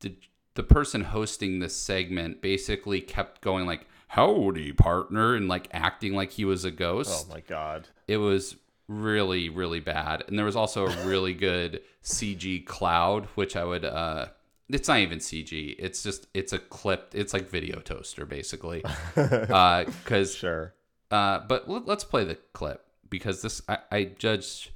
[0.00, 0.14] the
[0.54, 6.32] the person hosting this segment basically kept going like howdy partner and like acting like
[6.32, 7.86] he was a ghost Oh my god.
[8.08, 8.56] it was
[8.88, 13.84] really really bad and there was also a really good cg cloud which i would
[13.84, 14.26] uh
[14.72, 18.82] it's not even cg it's just it's a clip it's like video toaster basically
[19.16, 20.74] uh because Sure.
[21.10, 24.70] uh but let, let's play the clip because this i, I judged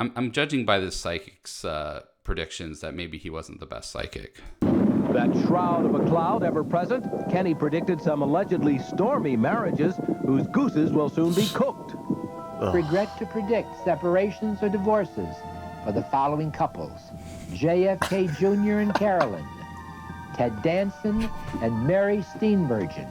[0.00, 4.40] I'm, I'm judging by this psychic's uh predictions that maybe he wasn't the best psychic
[4.60, 10.92] That shroud of a cloud ever present, Kenny predicted some allegedly stormy marriages whose gooses
[10.92, 11.94] will soon be cooked.
[12.72, 15.34] regret to predict separations or divorces
[15.84, 16.98] for the following couples
[17.52, 18.78] JFK Jr.
[18.80, 19.44] and Carolyn,
[20.36, 21.28] Ted Danson
[21.60, 23.08] and Mary Steenburgen,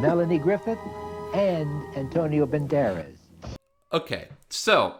[0.00, 0.78] Melanie Griffith
[1.34, 3.16] and Antonio Banderas.
[3.92, 4.96] Okay, so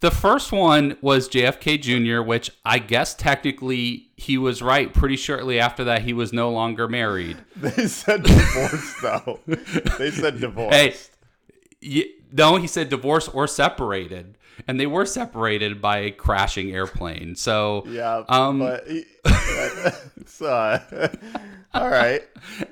[0.00, 4.92] the first one was JFK Jr., which I guess technically he was right.
[4.94, 7.36] Pretty shortly after that, he was no longer married.
[7.56, 9.40] They said divorce though.
[9.98, 10.74] they said divorce.
[10.74, 10.94] Hey,
[11.82, 17.34] y- no, he said divorce or separated, and they were separated by a crashing airplane.
[17.36, 21.08] So Yeah, um, but it's, uh,
[21.74, 22.22] all right.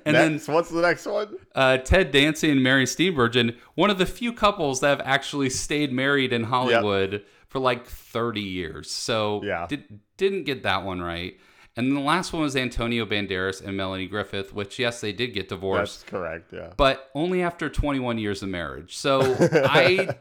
[0.04, 1.36] And next, what's the next one?
[1.54, 5.92] uh, Ted Danson and Mary Steenburgen, one of the few couples that have actually stayed
[5.92, 8.90] married in Hollywood for like 30 years.
[8.90, 9.66] So Yeah.
[9.68, 11.36] did, didn't get that one right.
[11.76, 15.48] And the last one was Antonio Banderas and Melanie Griffith, which, yes, they did get
[15.48, 16.52] divorced, That's correct.
[16.52, 16.72] Yeah.
[16.76, 18.96] but only after 21 years of marriage.
[18.96, 19.20] So
[19.52, 20.16] I.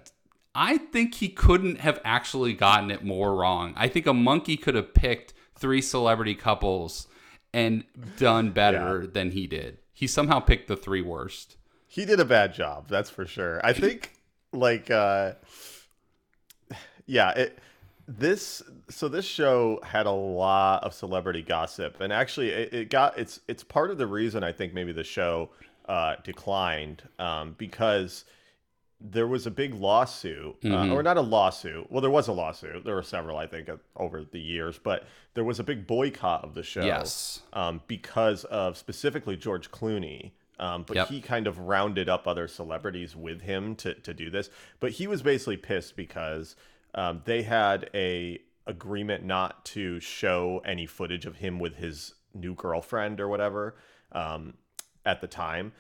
[0.60, 3.76] I think he couldn't have actually gotten it more wrong.
[3.78, 7.08] I think a monkey could have picked three celebrity couples
[7.54, 7.84] and
[8.17, 9.78] done better than he did.
[9.93, 11.58] He somehow picked the three worst.
[11.88, 14.13] he did a bad job that's for sure i think
[14.52, 15.34] like uh
[17.06, 17.58] yeah it
[18.08, 23.17] this so this show had a lot of celebrity gossip and actually it, it got
[23.17, 25.50] it's it's part of the reason i think maybe the show
[25.88, 28.26] uh declined um because
[28.99, 30.91] there was a big lawsuit uh, Mhm.
[30.91, 33.77] or not a lawsuit well there was a lawsuit there were several i think uh,
[33.95, 35.05] over the years but
[35.36, 37.41] there was a big boycott of the show Yes.
[37.53, 40.31] um, because of specifically George Clooney.
[40.60, 41.07] Um, but Yep.
[41.10, 44.49] he kind of rounded up other celebrities with him to, to do this.
[44.79, 46.55] But he was basically pissed because
[46.95, 52.55] um, they had a agreement not to show any footage of him with his new
[52.55, 53.75] girlfriend or whatever
[54.13, 54.55] um,
[55.05, 55.73] at the time,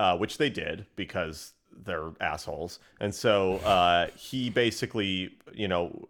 [0.00, 1.52] uh, which they did because
[1.84, 2.78] they're assholes.
[3.00, 6.06] And so uh, he basically, you know,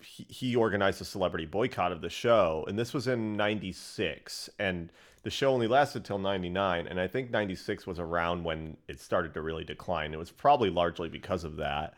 [0.00, 2.64] he, he organized a celebrity boycott of the show.
[2.68, 4.90] And this was in 96 and
[5.24, 9.34] the show only lasted till 99 and i think 96 was around when it started
[9.34, 10.14] to really decline.
[10.14, 11.94] It was probably largely because of that.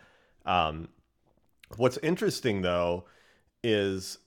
[0.47, 0.89] Um,
[1.77, 3.05] what's interesting though
[3.63, 4.19] is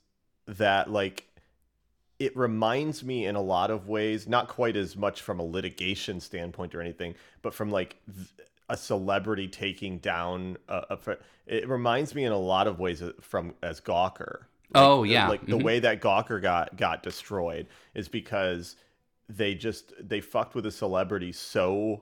[0.48, 1.26] that like
[2.20, 6.20] it reminds me in a lot of ways, not quite as much from a litigation
[6.20, 8.30] standpoint or anything, but from like th-
[8.74, 13.54] a celebrity taking down a, a, it reminds me in a lot of ways from
[13.62, 14.46] as Gawker.
[14.74, 15.30] Like, Oh, yeah.
[15.30, 15.64] like the Mhm.
[15.64, 18.76] way that Gawker got got destroyed is because
[19.30, 22.02] they just they fucked with a celebrity so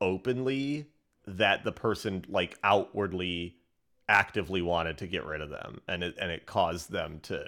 [0.00, 0.86] openly
[1.26, 3.56] that the person like outwardly
[4.08, 7.44] actively wanted to get rid of them and it and it caused them to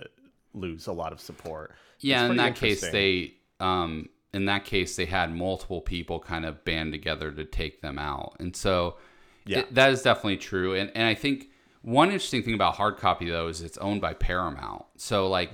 [0.53, 1.73] lose a lot of support.
[2.01, 6.65] Yeah, in that case, they um, in that case they had multiple people kind of
[6.65, 8.97] band together to take them out, and so
[9.45, 9.61] Yeah.
[9.61, 10.75] it- that is definitely true.
[10.75, 11.51] And and I think
[11.83, 15.53] one interesting thing about hard copy though is it's owned by Paramount, so like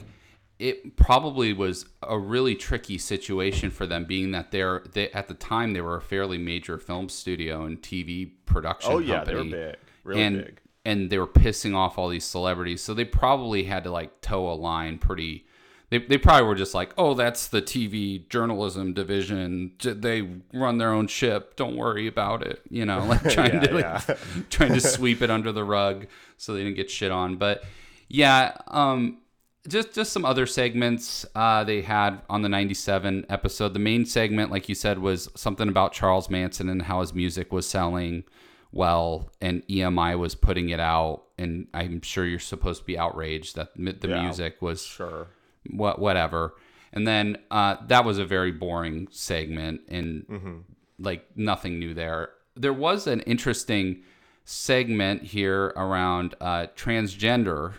[0.59, 5.35] it probably was a really tricky situation for them, being that they're they at the
[5.35, 8.93] time they were a fairly major film studio and TV production.
[8.93, 10.61] Oh, yeah, they were big, really and, big.
[10.85, 12.83] and they were pissing off all these celebrities.
[12.83, 15.47] So they probably had to like toe a line pretty.
[15.91, 19.73] They, they probably were just like, oh, that's the TV journalism division.
[19.83, 21.57] They run their own ship.
[21.57, 22.61] Don't worry about it.
[22.69, 24.01] You know, like trying Yeah, to like, yeah.
[24.51, 27.37] trying to sweep it under the rug so they didn't get shit on.
[27.37, 27.65] But
[28.09, 29.19] yeah, um,
[29.67, 34.51] just just some other segments uh, they had on the 97 episode the main segment
[34.51, 38.25] like you said was something about charles manson and how his music was selling
[38.73, 43.57] well and emi was putting it out and i'm sure you're supposed to be outraged
[43.57, 45.27] that the Yeah, music was sure
[45.71, 46.55] what whatever
[46.93, 50.57] and then uh, that was a very boring segment and Mm-hmm.
[50.99, 54.03] like nothing new there there was an interesting
[54.45, 57.75] segment here around uh, transgender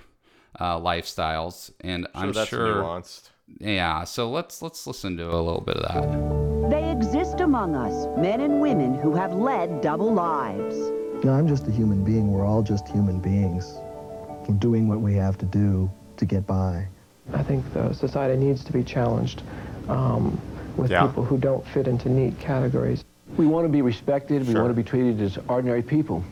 [0.60, 2.76] uh, lifestyles, and I'm that's sure.
[2.84, 3.30] nuanced.
[3.60, 6.70] Yeah, so let's let's listen to a little bit of that.
[6.70, 10.76] They exist among us, men and women who have led double lives.
[11.26, 12.32] No, I'm just a human being.
[12.32, 13.66] We're all just human beings.
[14.48, 16.88] We're doing what we have to do to get by.
[17.34, 19.44] I think the society needs to be challenged
[19.88, 20.40] um,
[20.78, 21.06] with Yeah.
[21.06, 23.04] people who don't fit into neat categories.
[23.38, 24.48] We want to be respected.
[24.48, 26.24] We want to be treated as ordinary people.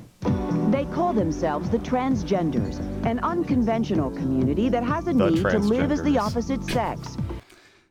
[0.71, 5.91] They call themselves the transgenders, an unconventional community that has a The need to live
[5.91, 7.15] as the opposite sex.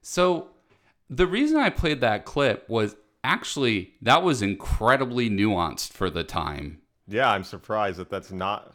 [0.02, 0.48] So
[1.08, 6.80] the reason I played that clip was actually that was incredibly nuanced for the time.
[7.08, 8.74] Yeah, I'm surprised that that's not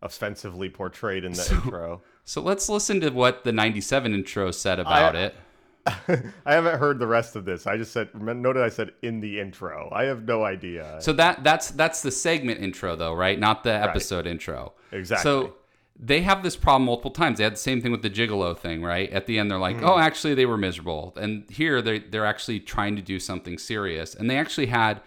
[0.00, 2.02] offensively portrayed in the intro.
[2.24, 5.34] So let's listen to what the 97 intro said about it.
[5.86, 7.66] I haven't heard the rest of this.
[7.66, 9.90] I just said noted I said in the intro.
[9.92, 10.98] I have no idea.
[11.00, 13.38] So that that's that's the segment intro though, right?
[13.38, 14.74] Not the episode intro.
[14.92, 15.22] Exactly.
[15.24, 15.54] So
[15.98, 17.38] they have this problem multiple times.
[17.38, 19.10] They had the same thing with the gigolo thing, right?
[19.10, 19.88] At the end they're like, Mhm.
[19.88, 24.14] "Oh, actually they were miserable." And here they they're actually trying to do something serious.
[24.14, 25.00] And they actually had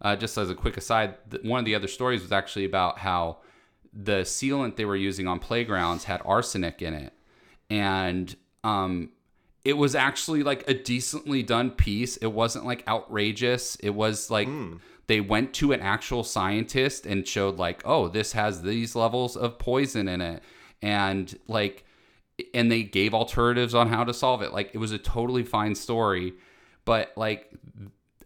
[0.00, 3.36] uh, just as a quick aside, one of the other stories was actually about how
[3.92, 7.12] the sealant they were using on playgrounds had arsenic in it.
[7.70, 9.10] And um
[9.64, 12.16] it was actually like a decently done piece.
[12.16, 13.76] It wasn't like outrageous.
[13.76, 14.48] It was like
[15.06, 19.58] they went to an actual scientist and showed like, "Oh, this has these levels of
[19.58, 20.42] poison in it."
[20.80, 21.84] And like
[22.54, 24.52] and they gave alternatives on how to solve it.
[24.52, 26.34] Like it was a totally fine story,
[26.84, 27.52] but like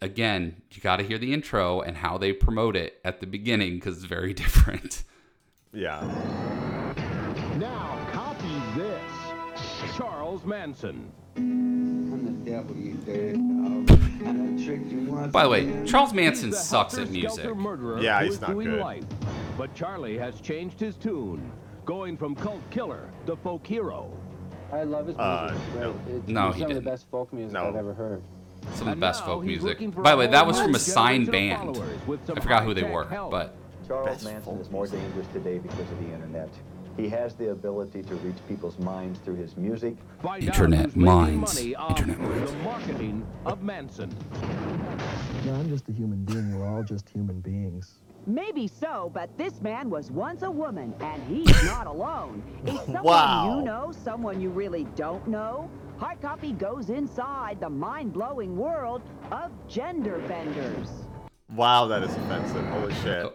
[0.00, 3.80] again, you got to hear the intro and how they promote it at the beginning
[3.80, 5.04] cuz it's very different.
[5.72, 6.00] Yeah.
[7.58, 9.96] Now copy this.
[9.96, 11.10] Charles Manson.
[15.30, 17.54] By the way, Charles Manson sucks at music.
[17.56, 18.80] Murderer Yeah, he's not doing good.
[18.80, 19.04] life.
[19.58, 21.50] But Charlie has changed his tune,
[21.84, 24.10] going from cult killer to folk hero.
[24.72, 25.20] I love his music.
[25.20, 25.80] Uh, it's great.
[25.82, 25.94] no.
[26.16, 26.84] It's No, he some of didn't.
[26.84, 27.68] the best folk music No.
[27.68, 28.22] I've ever heard.
[28.74, 29.78] Some of the best folk music.
[30.02, 31.76] By the way, that was from a signed band.
[31.76, 33.30] followers with some I forgot who they were, help.
[33.30, 33.54] but
[33.86, 36.48] Charles Manson is more dangerous today because of the internet.
[36.96, 39.96] He has the ability to reach people's minds through his music.
[40.22, 41.04] Find Internet out who's making
[41.38, 41.54] minds.
[41.56, 41.76] the
[42.64, 44.14] marketing of Manson.
[45.44, 46.58] No, I'm just a human being.
[46.58, 48.00] We're all just human beings.
[48.26, 52.42] Maybe so, but this man was once a woman, and he's not alone.
[52.66, 53.58] Is someone Wow.
[53.58, 55.70] you know someone you really don't know?
[55.98, 60.88] Hard Copy goes inside the mind-blowing world of gender benders.
[61.54, 62.66] Wow, that is offensive.
[62.68, 63.24] Holy shit.
[63.24, 63.34] Oh,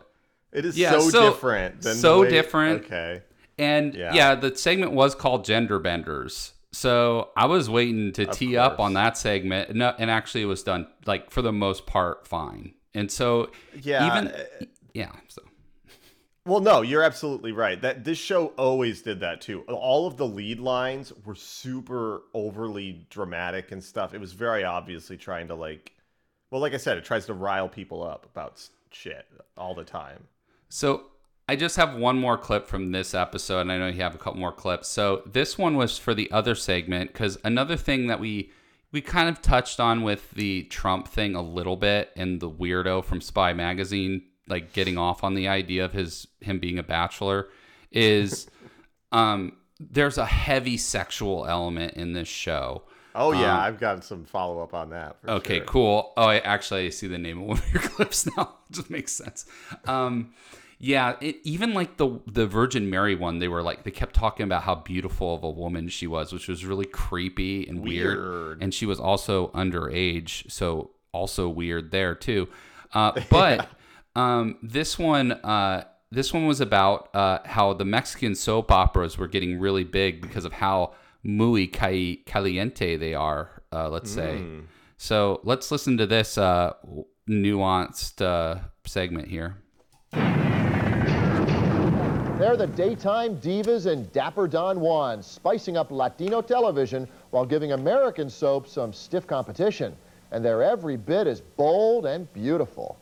[0.51, 2.85] It is Yeah, so, so- different than so way- different.
[2.85, 3.21] Okay.
[3.57, 4.13] And Yeah.
[4.13, 4.35] yeah.
[4.35, 6.53] the segment was called Gender Benders.
[6.73, 9.75] So I was waiting to Of tee up on that segment.
[9.75, 12.73] No, and actually it was done like for the most part fine.
[12.93, 14.43] And so Yeah, even uh,
[14.93, 15.41] yeah, so
[16.45, 17.79] Well, no, you're absolutely right.
[17.81, 19.61] That this show always did that too.
[19.67, 24.13] All of the lead lines were super overly dramatic and stuff.
[24.13, 25.91] It was very obviously trying to like,
[26.49, 30.27] well, like I said, it tries to rile people up about shit all the time.
[30.73, 31.03] So
[31.49, 34.17] I just have one more clip from this episode, and I know you have a
[34.17, 34.87] couple more clips.
[34.87, 38.51] So this one was for the other segment because another thing that we
[38.93, 43.03] we kind of touched on with the Trump thing a little bit, and the weirdo
[43.03, 47.47] from Spy Magazine like getting off on the idea of his him being a bachelor
[47.91, 48.47] is
[49.11, 52.83] um there's a heavy sexual element in this show.
[53.13, 55.17] Oh yeah, Um, I've got some follow up on that.
[55.21, 55.65] for Okay, sure.
[55.65, 56.13] cool.
[56.15, 58.55] Oh, I actually I see the name of one of your clips now.
[58.69, 59.45] It just makes sense.
[59.85, 60.33] Um,
[60.83, 64.43] yeah, it, even like the the Virgin Mary one, they were like they kept talking
[64.43, 68.17] about how beautiful of a woman she was, which was really creepy and weird.
[68.17, 68.63] Weird.
[68.63, 72.49] And she was also underage, so also weird there too.
[72.93, 73.69] Uh, but
[74.15, 75.31] um, this one.
[75.31, 80.21] Uh, this one was about uh, how the Mexican soap operas were getting really big
[80.21, 84.39] because of how muy caliente they are, uh, let's say.
[84.41, 84.65] Mm.
[84.97, 86.73] So let's listen to this uh,
[87.29, 89.55] nuanced uh, segment here.
[92.41, 98.31] They're the daytime divas and Dapper Don Juan, spicing up Latino television while giving American
[98.31, 99.95] soap some stiff competition.
[100.31, 102.97] And they're every bit as bold and beautiful.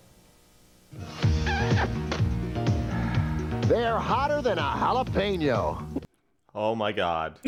[3.61, 5.85] They're hotter than a jalapeno.
[6.53, 7.39] Oh my god.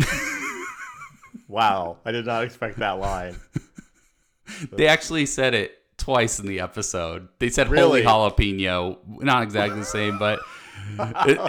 [1.50, 3.36] wow, I did not expect that line.
[4.72, 7.28] They actually said it twice in the episode.
[7.40, 8.02] They said Really?
[8.02, 10.40] holy jalapeno, not exactly the same, but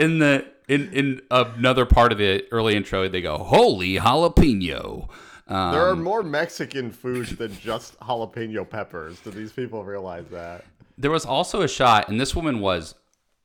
[0.01, 5.09] in the in in another part of the early intro, they go holy jalapeno.
[5.49, 9.21] Um, there are more Mexican foods than just jalapeno peppers.
[9.21, 10.65] Do these people realize that?
[10.97, 12.95] There was also a shot, and this woman was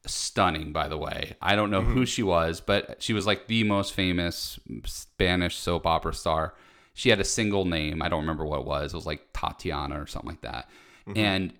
[0.05, 1.35] stunning, by the way.
[1.41, 5.85] I don't know who she was, but she was like the most famous Spanish soap
[5.85, 6.53] opera star.
[6.93, 8.01] She had a single name.
[8.01, 8.93] I don't remember what it was.
[8.93, 10.69] It was like Tatiana or something like that.
[11.07, 11.17] Mhm.
[11.17, 11.53] And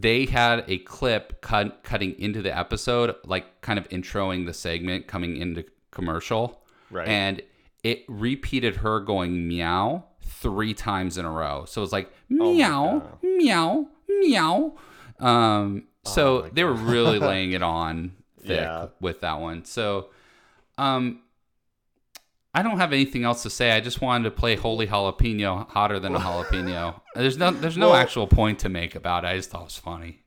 [0.00, 5.06] they had a clip cut, cutting into the episode, like kind of introing the segment
[5.06, 6.60] coming into commercial.
[6.90, 7.08] Right.
[7.08, 7.42] And
[7.82, 11.64] it repeated her going meow three times in a row.
[11.66, 14.76] So it was like Oh meow, meow, meow.
[15.20, 18.88] Um, so they were really laying it on thick Yeah.
[19.00, 19.64] with that one.
[19.64, 20.10] So,
[20.76, 21.22] um,
[22.54, 23.72] I don't have anything else to say.
[23.72, 27.00] I just wanted to play Holy Jalapeno hotter than a jalapeno.
[27.14, 29.28] There's no there's no Well- actual point to make about it.
[29.28, 30.22] I just thought it was funny.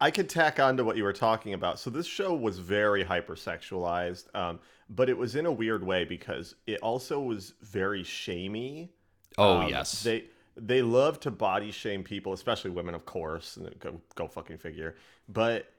[0.00, 1.78] I could tack on to what you were talking about.
[1.80, 6.54] So this show was very hypersexualized, um, but it was in a weird way because
[6.66, 8.92] it also was very shamey.
[9.38, 10.02] Oh, Um, yes.
[10.02, 10.24] they
[10.58, 13.56] they love to body shame people, especially women, of course.
[13.56, 14.96] And go go fucking figure.
[15.28, 15.70] But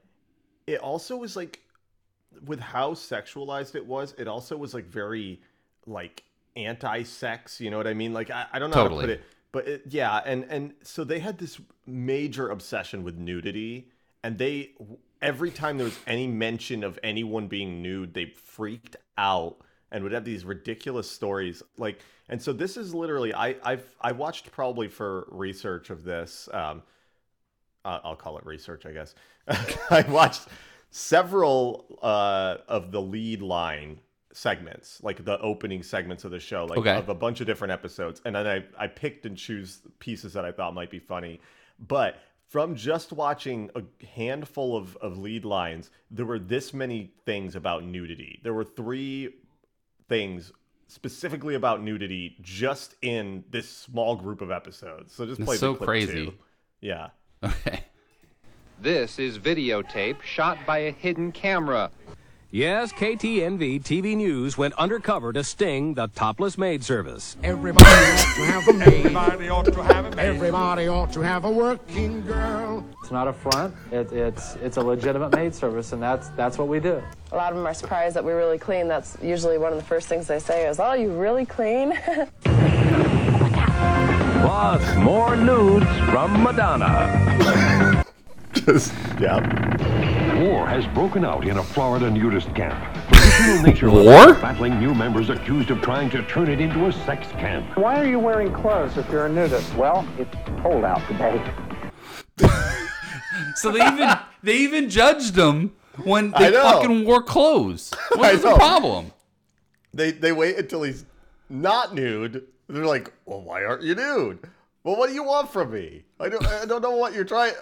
[0.66, 1.60] it also was like
[2.44, 4.14] with how sexualized it was.
[4.18, 5.40] It also was like very
[5.88, 6.24] like
[6.56, 7.60] anti-sex.
[7.60, 8.12] You know what I mean?
[8.12, 9.22] Like I, I don't know how to put it
[9.52, 13.90] but it, yeah and and so they had this major obsession with nudity
[14.22, 14.72] and they
[15.22, 19.56] every time there was any mention of anyone being nude they freaked out
[19.90, 24.12] and would have these ridiculous stories like and so this is literally i i've i
[24.12, 26.82] watched probably for research of this um
[27.84, 29.14] uh, i'll call it research i guess
[29.90, 30.46] i watched
[30.90, 33.98] several uh of the lead line
[34.38, 36.94] segments like the opening segments of the show like Okay.
[36.96, 40.44] of a bunch of different episodes and then i i picked and choose pieces that
[40.44, 41.40] i thought might be funny
[41.88, 47.56] but from just watching a handful of, of lead lines there were this many things
[47.56, 49.34] about nudity there were three
[50.08, 50.52] things
[50.86, 55.74] specifically about nudity just in this small group of episodes so just That's play so
[55.74, 56.26] clip crazy.
[56.26, 56.34] too.
[56.80, 57.08] yeah
[57.42, 57.80] Okay.
[58.80, 61.90] This is videotape shot by a hidden camera.
[62.50, 67.36] Yes, KTNV TV News went undercover to sting the topless maid service.
[67.42, 69.04] Everybody ought to have a maid.
[69.04, 70.18] Everybody ought to have a maid.
[70.18, 72.86] Everybody ought to have a working girl.
[73.02, 73.74] It's not a front.
[73.92, 77.02] It, it's it's a legitimate maid service, and that's that's what we do.
[77.32, 78.88] A lot of them are surprised that we're really clean.
[78.88, 81.92] That's usually one of the first things they say is, "Oh, you really clean?"
[84.40, 88.06] Plus, more nudes from Madonna.
[88.54, 89.87] Just, yeah.
[90.38, 92.78] War has broken out in a Florida nudist camp.
[93.12, 94.34] Traditional nature War?
[94.34, 97.76] battling new members accused of trying to turn it into a sex camp.
[97.76, 99.74] Why are you wearing clothes if you're a nudist?
[99.74, 100.32] Well, it's
[100.62, 101.42] cold out today.
[103.54, 104.10] So they even
[104.42, 105.72] they even judged them
[106.04, 107.92] when they fucking wore clothes.
[108.14, 109.12] What's the problem?
[109.94, 111.04] They they wait until he's
[111.48, 112.46] not nude.
[112.68, 114.40] They're like, well, why aren't you nude?
[114.88, 116.04] Well, what do you want from me?
[116.18, 117.52] I don't I don't know what you're trying.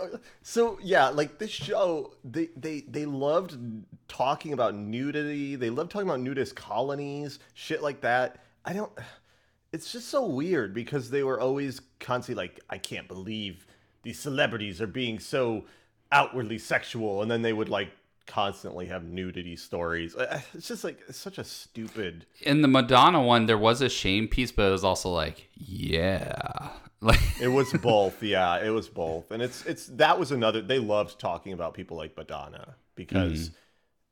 [0.42, 3.58] So yeah, like this show, they they they loved
[4.06, 5.56] talking about nudity.
[5.56, 8.44] They loved talking about nudist colonies, shit like that.
[8.64, 8.92] I don't.
[9.72, 13.66] It's just so weird because they were always constantly like, I can't believe
[14.04, 15.64] these celebrities are being so
[16.12, 17.90] outwardly sexual, and then they would like
[18.28, 20.14] constantly have nudity stories.
[20.54, 22.24] It's just like it's such a stupid.
[22.40, 26.70] In the Madonna one, there was a shame piece, but it was also like, yeah,
[27.06, 30.60] like It was both, yeah, it was both, and it's it's that was another.
[30.62, 33.54] They loved talking about people like Madonna because Mhm.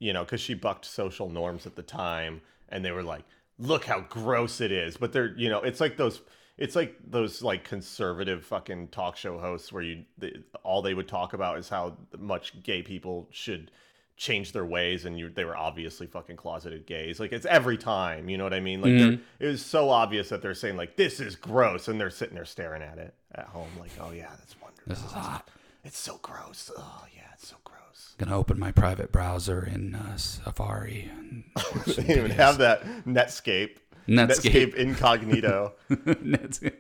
[0.01, 3.25] you know because she bucked social norms at the time, and they were like,
[3.59, 4.97] look how gross it is.
[4.97, 6.23] But they're you know it's like those.
[6.57, 11.09] It's like those like conservative fucking talk show hosts where you they, all they would
[11.09, 13.73] talk about is how much gay people should
[14.17, 18.29] change their ways and you they were obviously fucking closeted gays like it's every time
[18.29, 19.21] you know what i mean like Mhm.
[19.41, 22.45] it was so obvious that they're saying like this is gross and they're sitting there
[22.45, 25.49] staring at it at home like oh yeah that's wonderful This is hot.
[25.83, 30.17] it's so gross oh yeah it's so gross gonna open my private browser in uh,
[30.17, 31.11] Safari.
[31.19, 34.75] And watch they some didn't even have that netscape Netscape.
[34.75, 36.77] incognito Netscape.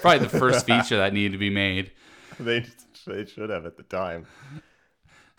[0.00, 1.92] Probably the first feature that needed to be made.
[2.40, 2.66] they
[3.06, 4.26] they should have at the time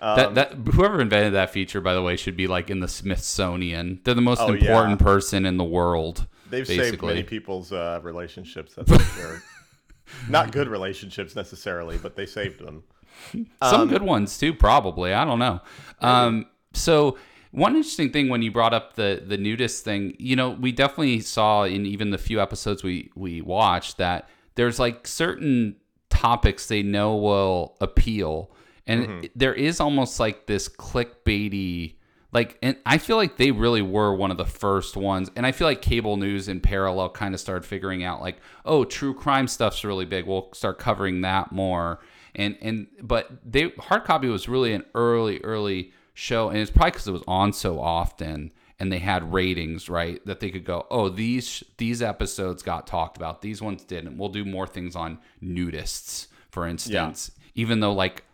[0.01, 4.01] Um, that whoever invented that feature, by the way, should be like in the Smithsonian.
[4.03, 5.03] They're the most Oh, important yeah.
[5.05, 6.27] person in the world.
[6.49, 9.41] they've saved many people's uh, relationships that's for sure
[10.29, 12.83] not good relationships necessarily but they saved them
[13.63, 15.13] Some Um, good ones too, probably.
[15.13, 15.61] I don't know.
[16.01, 17.17] Um, so
[17.51, 21.21] one interesting thing when you brought up the the nudist thing, you know, we definitely
[21.21, 25.77] saw in even the few episodes we we watched that there's like certain
[26.09, 28.51] topics they know will appeal,
[28.87, 29.29] and Mhm.
[29.35, 31.95] there is almost like this clickbaity.
[32.31, 35.31] Like, and I feel like they really were one of the first ones.
[35.37, 38.83] And I feel like cable news in parallel kind of started figuring out, like, oh,
[38.83, 40.25] true crime stuff's really big.
[40.25, 41.99] We'll start covering that more
[42.37, 46.91] and and but they hard copy was really an early early show and it's probably
[46.91, 50.85] because it was on so often and they had ratings right that they could go
[50.91, 55.17] oh these these episodes got talked about these ones didn't we'll do more things on
[55.41, 58.25] nudists for instance even though like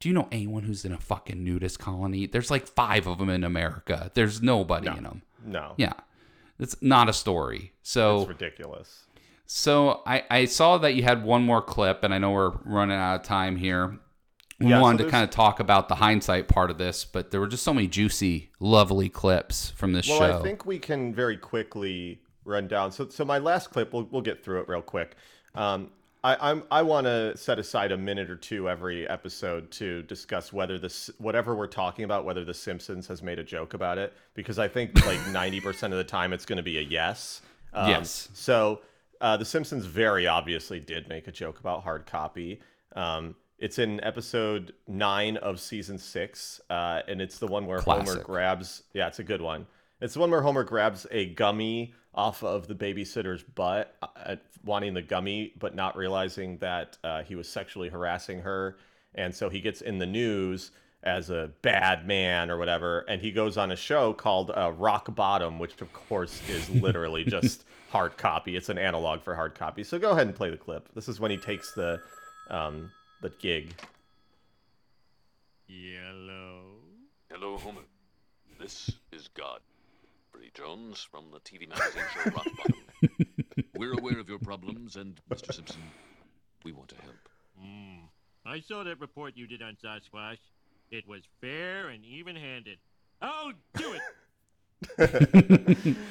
[0.00, 3.28] do you know anyone who's in a fucking nudist colony there's like five of them
[3.28, 5.94] in america there's nobody in them no yeah
[6.58, 9.08] it's not a story so it's ridiculous
[9.50, 12.98] so I, I saw that you had one more clip, and I know we're running
[12.98, 13.98] out of time here.
[14.60, 17.30] We Yeah, so wanted to kind of talk about the hindsight part of this, but
[17.30, 20.38] there were just so many juicy, lovely clips from this well, show.
[20.38, 22.92] I think we can very quickly run down.
[22.92, 25.16] So, so my last clip, we'll, we'll get through it real quick.
[25.54, 25.92] Um,
[26.28, 30.52] I, I'm, I want to set aside a minute or two every episode to discuss
[30.52, 34.12] whether this, whatever we're talking about, whether The Simpsons has made a joke about it,
[34.34, 37.40] because I think like 90% of the time it's going to be a yes.
[37.72, 38.28] Um, Yes.
[38.34, 38.80] So
[39.22, 42.60] uh, The Simpsons very obviously did make a joke about hard copy.
[42.94, 48.22] Um, it's in episode nine of season six, uh, and it's the one where Homer
[48.22, 48.82] grabs.
[48.92, 49.66] Yeah, it's a good one.
[50.00, 54.94] It's the one where Homer grabs a gummy off of the babysitter's butt, uh, wanting
[54.94, 58.76] the gummy, but not realizing that uh, he was sexually harassing her,
[59.14, 60.70] and so he gets in the news
[61.02, 65.14] as a bad man or whatever, and he goes on a show called uh, Rock
[65.14, 68.56] Bottom, which of course is literally just hard copy.
[68.56, 69.84] It's an analog for hard copy.
[69.84, 70.88] So go ahead and play the clip.
[70.94, 72.00] This is when he takes the
[72.50, 72.90] um,
[73.22, 73.74] the gig.
[75.66, 76.62] Hello.
[77.30, 77.82] Hello, Homer.
[78.58, 79.60] This is God.
[80.48, 83.64] Brady Jones from the TV magazine show Rockbottom.
[83.76, 85.52] We're aware of your problems, and Mr.
[85.52, 85.82] Simpson,
[86.64, 87.16] we want to help.
[87.62, 88.00] Mm.
[88.46, 90.38] I saw that report you did on Sasquatch.
[90.90, 92.78] It was fair and even-handed.
[93.20, 93.96] I'll do
[94.98, 95.96] it.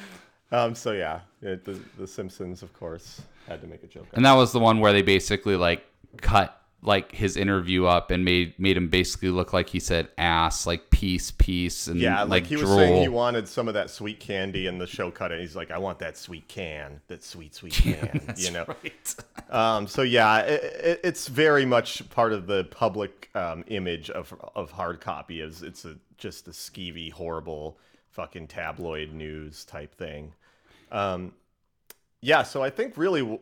[0.50, 4.06] Um, so yeah, it, the the Simpsons, of course, had to make a joke.
[4.14, 5.84] and that was the one where they basically like
[6.22, 10.66] cut like his interview up and made made him basically look like he said ass,
[10.66, 13.90] like peace, peace, and yeah, like, like, he was saying he wanted some of that
[13.90, 15.40] sweet candy, and the show cut it.
[15.40, 18.64] He's like, I want that sweet can, that sweet sweet can, that's you know.
[18.66, 19.14] right.
[19.50, 24.32] um, so yeah, it, it, it's very much part of the public um, image of
[24.54, 25.40] of hard copy.
[25.40, 27.78] Is it's a just a skeevy, horrible,
[28.10, 30.32] fucking tabloid news type thing.
[30.92, 31.32] Um,
[32.20, 33.38] yeah, so I think really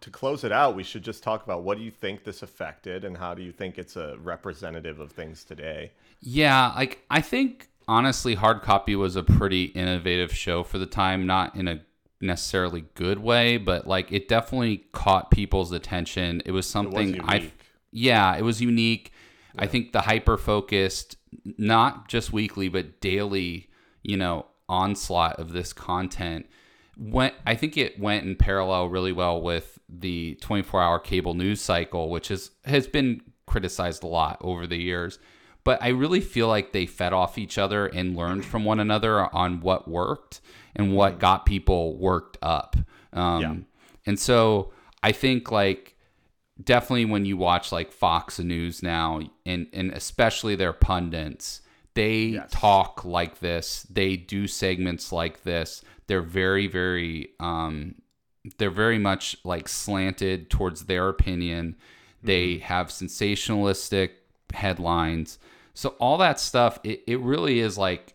[0.00, 3.04] to close it out, we should just talk about what do you think this affected,
[3.04, 5.92] and how do you think it's a representative of things today.
[6.20, 11.26] Yeah, like I think honestly, Hard Copy was a pretty innovative show for the time,
[11.26, 11.82] not in a
[12.20, 16.42] necessarily good way, but like it definitely caught people's attention.
[16.44, 17.52] It was something I
[17.90, 19.12] yeah, it was unique.
[19.56, 23.70] I think the hyper focused, not just weekly but daily,
[24.02, 26.46] you know, onslaught of this content
[26.96, 32.10] went I think it went in parallel really well with the 24-hour cable news cycle,
[32.10, 35.18] which is has been criticized a lot over the years.
[35.64, 39.34] But I really feel like they fed off each other and learned from one another
[39.34, 40.42] on what worked
[40.76, 42.76] and what got people worked up.
[43.12, 43.54] Um, Yeah.
[44.06, 44.72] And so
[45.02, 45.96] I think like
[46.62, 51.62] definitely when you watch like Fox News now and and especially their pundits,
[51.94, 53.86] they talk like this.
[53.90, 55.82] They do segments like this.
[56.06, 57.96] They're very, very, um,
[58.58, 61.76] they're very much like slanted towards their opinion.
[62.22, 64.10] They have sensationalistic
[64.52, 65.38] headlines.
[65.74, 68.14] So all that stuff, it, it really is like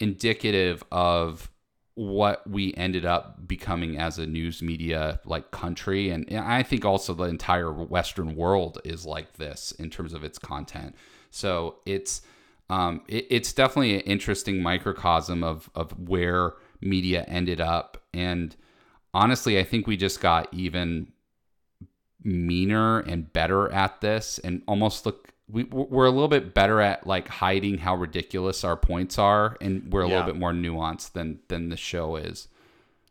[0.00, 1.50] indicative of
[1.98, 6.84] what we ended up becoming as a news media like country and, and I think
[6.84, 10.94] also the entire western world is like this in terms of its content.
[11.32, 12.22] So it's
[12.70, 18.54] um, it, it's definitely an interesting microcosm of of where media ended up and
[19.14, 21.12] honestly I think we just got even
[22.22, 27.06] meaner and better at this and almost look we, we're a little bit better at
[27.06, 30.16] like hiding how ridiculous our points are and we're a Yeah.
[30.16, 32.48] little bit more nuanced than than the show is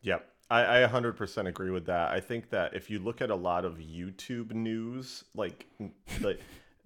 [0.04, 0.26] Yep.
[0.50, 2.12] I, I 100% agree with that.
[2.12, 5.66] I think that if you look at a lot of YouTube news, like,
[6.22, 6.40] like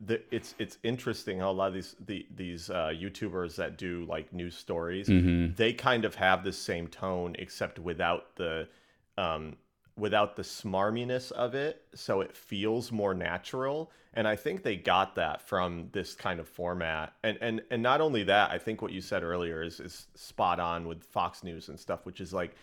[0.04, 4.06] the, it's it's interesting how a lot of these the, these uh, YouTubers that do
[4.06, 5.56] like news stories, Mhm.
[5.56, 8.68] they kind of have the same tone except without the
[9.18, 9.58] um,
[9.98, 13.92] without the smarminess of it, so it feels more natural.
[14.14, 17.14] And I think they got that from this kind of format.
[17.24, 20.60] And and and not only that, I think what you said earlier is is spot
[20.60, 22.56] on with Fox News and stuff, which is like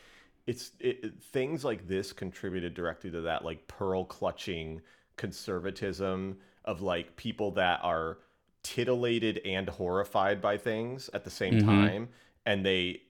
[0.47, 4.81] it's it, it- things like this contributed directly to that like pearl clutching
[5.17, 6.39] conservatism
[6.69, 8.19] of like people that are
[8.65, 11.99] titillated and horrified by things at the same Mhm.
[11.99, 12.11] time
[12.47, 13.03] and they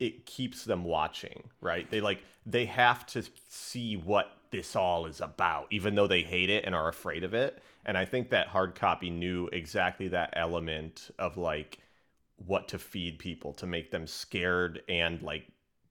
[0.00, 1.90] it keeps them watching right?
[1.90, 6.50] They like they have to see what this all is about even though they hate
[6.50, 7.62] it and are afraid of it.
[7.86, 11.78] And i think that hard copy knew exactly that element of like
[12.36, 15.46] what to feed people to make them scared and like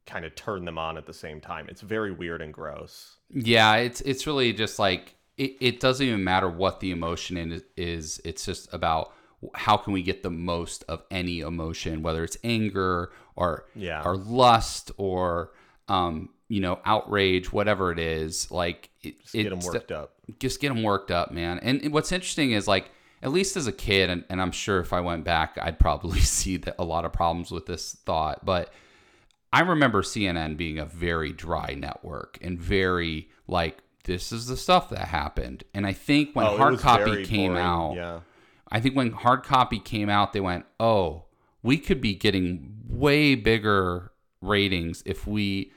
[0.05, 1.67] kind of turn them on at the same time.
[1.69, 3.17] It's very weird and gross.
[3.29, 7.63] Yeah, it's it's really just like it, it doesn't even matter what the emotion is,
[7.77, 8.21] is.
[8.23, 9.13] It's just about
[9.55, 14.03] how can we get the most of any emotion, whether it's anger or Yeah.
[14.05, 15.51] or lust or
[15.89, 18.49] um, you know outrage, whatever it is.
[18.51, 20.11] Like it, Just get 'em it's- worked up.
[20.39, 21.59] Just get them worked up, man.
[21.59, 22.89] And what's interesting is like
[23.21, 26.19] at least as a kid, and, and I'm sure if I went back, I'd probably
[26.39, 28.71] see that a lot of problems with this thought, but.
[29.55, 34.89] I remember CNN being a very dry network and very like this is the stuff
[34.89, 35.63] that happened.
[35.73, 38.19] And I think when Oh, hard copy came boring, out, yeah.
[38.71, 41.25] I think when hard copy came out, they went, "Oh,
[41.61, 45.71] we could be getting way bigger ratings if we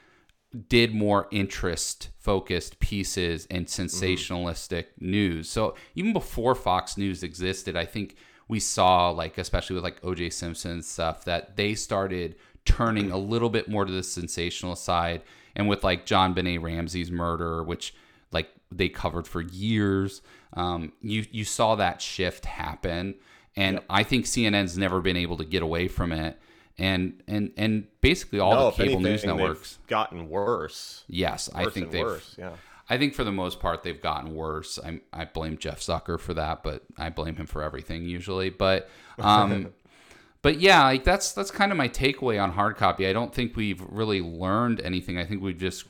[0.68, 7.84] did more interest focused pieces and sensationalistic news." So even before Fox News existed, I
[7.84, 8.16] think
[8.48, 13.50] we saw like especially with like OJ Simpson stuff that they started turning a little
[13.50, 15.22] bit more to the sensational side
[15.54, 17.94] and with like JonBenét Ramsey's murder which
[18.32, 20.22] like they covered for years
[20.54, 23.14] um, you you saw that shift happen
[23.56, 26.38] and I think CNN's never been able to get away from it
[26.78, 31.68] and and and basically all No, the cable anything, news networks gotten worse Yes, I
[31.70, 32.04] think they've.
[32.04, 32.52] worse, yeah.
[32.88, 34.78] I think for the most part they've gotten worse.
[34.84, 38.50] I I blame Jeff Zucker for that, but I blame him for everything usually.
[38.50, 39.72] But um,
[40.42, 43.06] but yeah, like that's that's kind of my takeaway on hard copy.
[43.06, 45.18] I don't think we've really learned anything.
[45.18, 45.86] I think we've just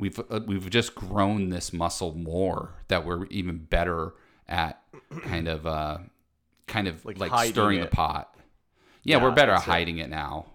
[0.00, 4.14] we've uh, we've just grown this muscle more that we're even better
[4.48, 4.82] at
[5.22, 5.98] kind of uh
[6.66, 7.90] kind of like, hiding stirring it.
[7.90, 8.34] the pot.
[9.02, 9.70] Yeah, we're better at that's it.
[9.70, 10.46] hiding it now.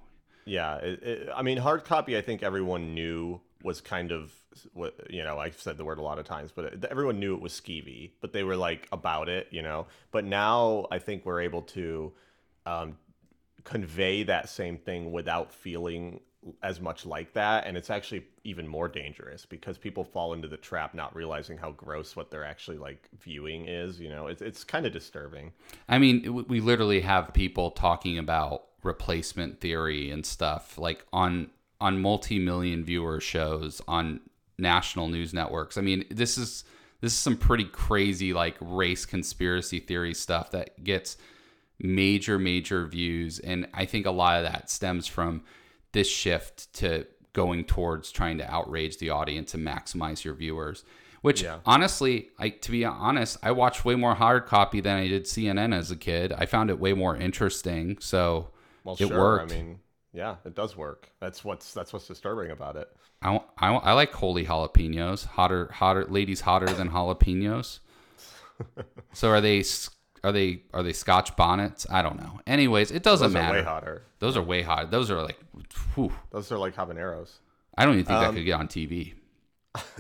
[0.46, 2.18] Yeah, it, it, I mean, hard copy.
[2.18, 4.32] I think everyone knew was kind of
[4.74, 5.40] what you know.
[5.40, 8.12] I've said the word a lot of times, but it, everyone knew it was skeevy.
[8.22, 9.88] But they were like about it, you know.
[10.12, 12.14] But now I think we're able to
[12.66, 12.98] um,
[13.64, 16.22] convey that same thing without feeling
[16.62, 20.58] as much like that, and it's actually even more dangerous because people fall into the
[20.58, 24.00] trap not realizing how gross what they're actually like viewing is.
[24.00, 25.54] You know, it's it's kind of disturbing.
[25.90, 31.50] I mean, we literally have people talking about replacement theory and stuff like on
[31.82, 34.20] on multi-million viewer shows on
[34.58, 35.78] national news networks.
[35.78, 36.64] I mean, this is
[37.02, 41.18] this is some pretty crazy like race conspiracy theory stuff that gets
[41.78, 45.44] major major views and I think a lot of that stems from
[45.96, 50.86] this shift to going towards trying to outrage the audience and maximize your viewers.
[51.22, 51.62] Which Yeah.
[51.66, 55.74] honestly, I to be honest, I watched way more hard copy than I did CNN
[55.76, 56.34] as a kid.
[56.34, 58.52] I found it way more interesting, so
[58.84, 59.18] Well, it sure.
[59.18, 59.52] worked.
[59.52, 59.80] I mean,
[60.14, 61.12] yeah, it does work.
[61.20, 62.90] That's what's that's what's disturbing about it.
[63.22, 67.80] I, I, I like holy jalapenos, hotter hotter ladies hotter than jalapenos.
[69.14, 69.64] so are they
[70.26, 71.86] are they are they Scotch bonnets?
[71.90, 72.40] I don't know.
[72.48, 73.64] Anyways, it doesn't Those are way matter.
[73.64, 74.04] hotter.
[74.20, 74.92] Those are way hot.
[74.92, 75.40] Those are like,
[75.94, 76.12] whew.
[76.32, 77.30] Those are like habaneros.
[77.78, 79.14] I don't even think that Um, could get on TV.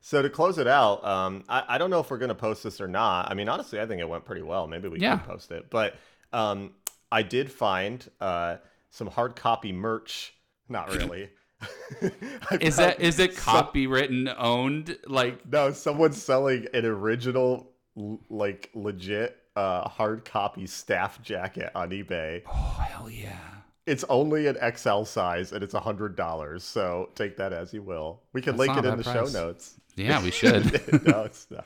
[0.00, 2.62] So to close it out, um, I, I don't know if we're going to post
[2.62, 3.30] this or not.
[3.30, 4.66] I mean, honestly, I think it went pretty well.
[4.68, 5.18] Maybe we Yeah.
[5.18, 5.68] can post it.
[5.70, 5.96] But
[6.32, 6.70] um,
[7.10, 8.56] I did find uh,
[8.90, 10.34] some hard copy merch.
[10.68, 11.30] Not really.
[12.60, 14.96] Is that is it some- copywritten owned?
[15.06, 21.90] Like no, someone's selling an original, l- like legit uh, hard copy staff jacket on
[21.90, 22.42] eBay.
[22.46, 23.38] Oh hell yeah!
[23.86, 26.62] It's only an XL size and it's a hundred dollars.
[26.64, 28.20] So take that as you will.
[28.32, 29.80] We can That's link it in the bad show notes.
[29.96, 30.64] Yeah, we should.
[31.06, 31.64] no, it's not.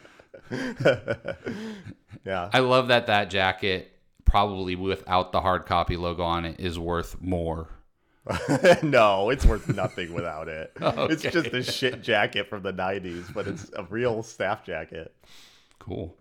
[2.24, 2.50] yeah.
[2.52, 3.92] I love that that jacket
[4.24, 7.68] probably without the hard copy logo on it is worth more.
[8.82, 10.72] no, it's worth nothing without it.
[10.80, 15.12] It's just a shit jacket from the 90s, but it's a real staff jacket.
[15.80, 16.16] Cool.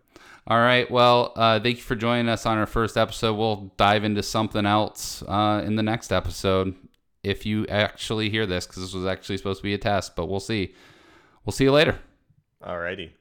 [0.52, 0.92] All right.
[0.92, 3.36] Well, uh, thank you for joining us on our first episode.
[3.38, 6.76] We'll dive into something else uh, in the next episode
[7.24, 10.26] if you actually hear this, because this was actually supposed to be a test, but
[10.26, 10.76] we'll see.
[11.46, 11.98] We'll see you later.
[12.62, 13.12] Alrighty.